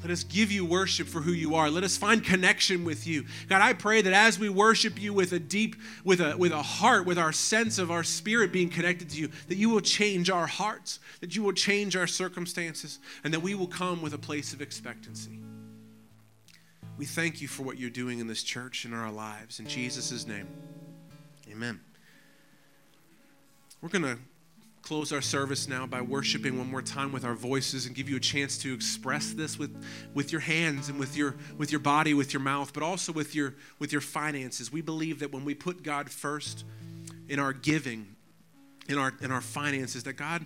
Let 0.00 0.10
us 0.10 0.24
give 0.24 0.50
you 0.50 0.64
worship 0.64 1.06
for 1.06 1.20
who 1.20 1.32
you 1.32 1.54
are. 1.54 1.68
Let 1.68 1.84
us 1.84 1.98
find 1.98 2.24
connection 2.24 2.84
with 2.84 3.06
you. 3.06 3.26
God, 3.48 3.60
I 3.60 3.74
pray 3.74 4.00
that 4.00 4.12
as 4.14 4.38
we 4.38 4.48
worship 4.48 5.00
you 5.00 5.12
with 5.12 5.32
a 5.32 5.38
deep, 5.38 5.76
with 6.02 6.20
a, 6.22 6.34
with 6.36 6.50
a 6.52 6.62
heart, 6.62 7.04
with 7.04 7.18
our 7.18 7.30
sense 7.30 7.78
of 7.78 7.90
our 7.90 8.02
spirit 8.02 8.52
being 8.52 8.70
connected 8.70 9.10
to 9.10 9.20
you, 9.20 9.28
that 9.48 9.58
you 9.58 9.68
will 9.68 9.82
change 9.82 10.30
our 10.30 10.46
hearts, 10.46 10.98
that 11.20 11.36
you 11.36 11.42
will 11.42 11.52
change 11.52 11.94
our 11.94 12.06
circumstances, 12.06 13.00
and 13.22 13.34
that 13.34 13.40
we 13.40 13.54
will 13.54 13.66
come 13.66 14.00
with 14.00 14.14
a 14.14 14.18
place 14.18 14.54
of 14.54 14.62
expectancy. 14.62 15.40
We 16.98 17.06
thank 17.06 17.40
you 17.40 17.48
for 17.48 17.62
what 17.62 17.78
you're 17.78 17.90
doing 17.90 18.18
in 18.18 18.26
this 18.26 18.42
church 18.42 18.84
and 18.84 18.94
in 18.94 19.00
our 19.00 19.10
lives. 19.10 19.60
In 19.60 19.66
Jesus' 19.66 20.26
name, 20.26 20.46
amen. 21.50 21.80
We're 23.80 23.88
going 23.88 24.04
to 24.04 24.18
close 24.82 25.12
our 25.12 25.22
service 25.22 25.68
now 25.68 25.86
by 25.86 26.00
worshiping 26.00 26.58
one 26.58 26.70
more 26.70 26.82
time 26.82 27.12
with 27.12 27.24
our 27.24 27.34
voices 27.34 27.86
and 27.86 27.94
give 27.94 28.08
you 28.08 28.16
a 28.16 28.20
chance 28.20 28.58
to 28.58 28.74
express 28.74 29.32
this 29.32 29.58
with, 29.58 29.84
with 30.12 30.32
your 30.32 30.40
hands 30.40 30.88
and 30.88 30.98
with 30.98 31.16
your 31.16 31.36
with 31.56 31.70
your 31.70 31.78
body 31.78 32.14
with 32.14 32.32
your 32.32 32.42
mouth 32.42 32.72
but 32.74 32.82
also 32.82 33.12
with 33.12 33.32
your 33.32 33.54
with 33.78 33.92
your 33.92 34.00
finances 34.00 34.72
we 34.72 34.80
believe 34.80 35.20
that 35.20 35.32
when 35.32 35.44
we 35.44 35.54
put 35.54 35.84
god 35.84 36.10
first 36.10 36.64
in 37.28 37.38
our 37.38 37.52
giving 37.52 38.16
in 38.88 38.98
our 38.98 39.12
in 39.20 39.30
our 39.30 39.40
finances 39.40 40.02
that 40.02 40.14
god 40.14 40.44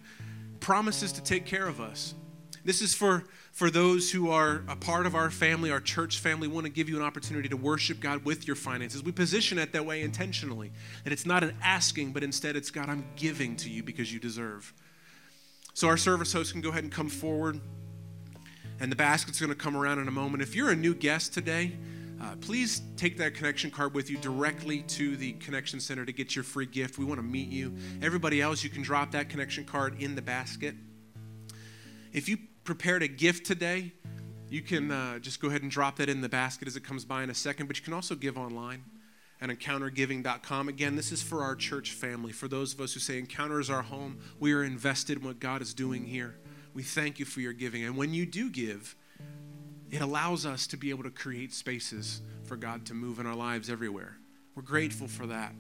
promises 0.61 1.13
to 1.13 1.23
take 1.23 1.47
care 1.47 1.67
of 1.67 1.81
us 1.81 2.15
this 2.63 2.83
is 2.83 2.95
for 2.95 3.25
for 3.57 3.71
those 3.71 4.11
who 4.11 4.29
are 4.29 4.63
a 4.69 4.77
part 4.77 5.07
of 5.07 5.15
our 5.15 5.31
family, 5.31 5.71
our 5.71 5.81
church 5.81 6.19
family, 6.19 6.47
want 6.47 6.67
to 6.67 6.71
give 6.71 6.91
you 6.91 6.97
an 6.97 7.03
opportunity 7.03 7.49
to 7.49 7.57
worship 7.57 8.01
God 8.01 8.23
with 8.23 8.47
your 8.47 8.55
finances. 8.55 9.03
We 9.03 9.13
position 9.13 9.57
it 9.57 9.73
that 9.73 9.87
way 9.87 10.03
intentionally. 10.03 10.73
That 11.05 11.15
it's 11.15 11.25
not 11.25 11.43
an 11.43 11.57
asking, 11.63 12.13
but 12.13 12.23
instead 12.23 12.55
it's 12.55 12.71
God, 12.71 12.91
I'm 12.91 13.07
giving 13.17 13.57
to 13.57 13.71
you 13.71 13.83
because 13.83 14.13
you 14.13 14.21
deserve. 14.21 14.75
So 15.73 15.89
our 15.89 15.97
service 15.97 16.35
host 16.35 16.53
can 16.53 16.61
go 16.61 16.69
ahead 16.69 16.83
and 16.83 16.93
come 16.93 17.09
forward, 17.09 17.59
and 18.79 18.93
the 18.93 18.97
basket's 18.97 19.41
going 19.41 19.49
to 19.49 19.57
come 19.57 19.75
around 19.75 20.01
in 20.01 20.09
a 20.09 20.13
moment. 20.13 20.43
If 20.43 20.55
you're 20.55 20.73
a 20.73 20.77
new 20.77 20.95
guest 20.95 21.33
today, 21.33 21.79
uh, 22.21 22.37
please 22.43 22.83
take 22.99 23.17
that 23.17 23.33
connection 23.33 23.71
card 23.71 23.95
with 23.95 24.11
you 24.11 24.19
directly 24.19 24.83
to 24.83 25.17
the 25.17 25.33
connection 25.33 25.81
center 25.81 26.05
to 26.05 26.13
get 26.13 26.37
your 26.37 26.45
free 26.45 26.67
gift. 26.67 26.99
We 26.99 27.07
want 27.07 27.21
to 27.21 27.27
meet 27.27 27.49
you. 27.49 27.75
Everybody 28.03 28.43
else, 28.43 28.63
you 28.63 28.69
can 28.69 28.83
drop 28.83 29.13
that 29.13 29.31
connection 29.31 29.65
card 29.65 29.99
in 30.03 30.15
the 30.15 30.21
basket. 30.21 30.75
If 32.13 32.29
you 32.29 32.37
prepared 32.67 33.03
a 33.03 33.09
gift 33.09 33.47
today, 33.47 33.93
you 34.51 34.61
can 34.61 34.91
uh, 34.91 35.19
just 35.19 35.41
go 35.41 35.49
ahead 35.49 35.63
and 35.63 35.71
drop 35.71 35.97
that 35.97 36.09
in 36.09 36.21
the 36.21 36.29
basket 36.29 36.69
as 36.69 36.77
it 36.77 36.85
comes 36.85 37.05
by 37.05 37.23
in 37.23 37.31
a 37.31 37.35
second, 37.35 37.67
but 37.67 37.79
you 37.79 37.85
can 37.85 37.95
also 37.95 38.15
give 38.15 38.37
online 38.37 38.85
at 39.41 39.49
encountergiving.com. 39.49 40.69
Again, 40.69 40.97
this 40.97 41.13
is 41.13 41.23
for 41.23 41.43
our 41.43 41.55
church 41.55 41.93
family. 41.93 42.33
For 42.33 42.49
those 42.49 42.75
of 42.75 42.81
us 42.81 42.95
who 42.95 43.01
say 43.01 43.19
Encounter 43.19 43.61
is 43.61 43.71
our 43.71 43.83
home, 43.83 44.19
we 44.41 44.53
are 44.53 44.65
invested 44.65 45.19
in 45.19 45.25
what 45.25 45.41
God 45.41 45.63
is 45.63 45.75
doing 45.75 46.05
here. 46.05 46.37
We 46.75 46.83
thank 46.83 47.19
you 47.19 47.25
for 47.25 47.41
your 47.41 47.53
giving. 47.53 47.85
And 47.85 47.97
when 47.97 48.13
you 48.13 48.27
do 48.27 48.51
give, 48.51 48.97
it 49.91 50.01
allows 50.01 50.45
us 50.45 50.67
to 50.69 50.77
be 50.77 50.91
able 50.91 51.05
to 51.05 51.11
create 51.11 51.53
spaces 51.55 52.21
for 52.45 52.57
God 52.57 52.87
to 52.87 52.95
move 52.95 53.19
in 53.19 53.27
our 53.27 53.37
lives 53.37 53.71
everywhere. 53.71 54.17
We're 54.55 54.63
grateful 54.63 55.09
for 55.09 55.27
that. 55.27 55.55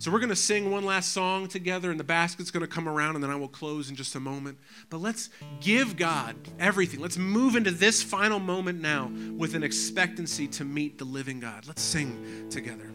So 0.00 0.10
we're 0.10 0.20
going 0.20 0.30
to 0.30 0.36
sing 0.36 0.70
one 0.70 0.86
last 0.86 1.12
song 1.12 1.46
together, 1.46 1.90
and 1.90 2.00
the 2.00 2.04
basket's 2.04 2.50
going 2.50 2.62
to 2.62 2.66
come 2.66 2.88
around, 2.88 3.16
and 3.16 3.22
then 3.22 3.30
I 3.30 3.36
will 3.36 3.48
close 3.48 3.90
in 3.90 3.96
just 3.96 4.14
a 4.14 4.20
moment. 4.20 4.56
But 4.88 5.02
let's 5.02 5.28
give 5.60 5.98
God 5.98 6.36
everything. 6.58 7.00
Let's 7.00 7.18
move 7.18 7.54
into 7.54 7.70
this 7.70 8.02
final 8.02 8.38
moment 8.38 8.80
now 8.80 9.12
with 9.36 9.54
an 9.54 9.62
expectancy 9.62 10.48
to 10.48 10.64
meet 10.64 10.96
the 10.96 11.04
living 11.04 11.38
God. 11.38 11.66
Let's 11.66 11.82
sing 11.82 12.48
together. 12.48 12.90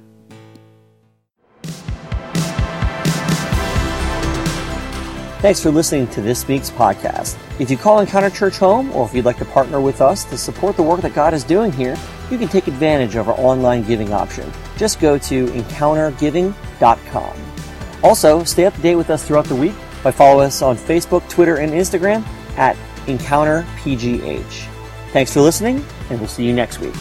Thanks 5.41 5.61
for 5.61 5.69
listening 5.69 6.07
to 6.07 6.21
this 6.21 6.47
week's 6.47 6.71
podcast. 6.71 7.37
If 7.59 7.69
you 7.69 7.77
call 7.77 7.99
Encounter 7.99 8.31
Church 8.31 8.57
home, 8.57 8.91
or 8.93 9.05
if 9.05 9.13
you'd 9.13 9.25
like 9.25 9.37
to 9.37 9.45
partner 9.45 9.79
with 9.79 10.01
us 10.01 10.23
to 10.25 10.39
support 10.39 10.75
the 10.75 10.81
work 10.81 11.01
that 11.01 11.13
God 11.13 11.35
is 11.35 11.43
doing 11.43 11.71
here, 11.71 11.95
you 12.31 12.37
can 12.37 12.47
take 12.47 12.67
advantage 12.67 13.15
of 13.15 13.29
our 13.29 13.39
online 13.39 13.83
giving 13.83 14.13
option. 14.13 14.51
Just 14.77 14.99
go 14.99 15.17
to 15.17 15.47
encountergiving.com. 15.47 17.33
Also, 18.03 18.43
stay 18.43 18.65
up 18.65 18.73
to 18.75 18.81
date 18.81 18.95
with 18.95 19.09
us 19.09 19.27
throughout 19.27 19.45
the 19.45 19.55
week 19.55 19.75
by 20.03 20.11
following 20.11 20.47
us 20.47 20.61
on 20.61 20.77
Facebook, 20.77 21.27
Twitter, 21.29 21.57
and 21.57 21.71
Instagram 21.71 22.25
at 22.57 22.75
EncounterPGH. 23.07 24.67
Thanks 25.11 25.33
for 25.33 25.41
listening, 25.41 25.83
and 26.09 26.19
we'll 26.19 26.27
see 26.27 26.45
you 26.45 26.53
next 26.53 26.79
week. 26.79 26.93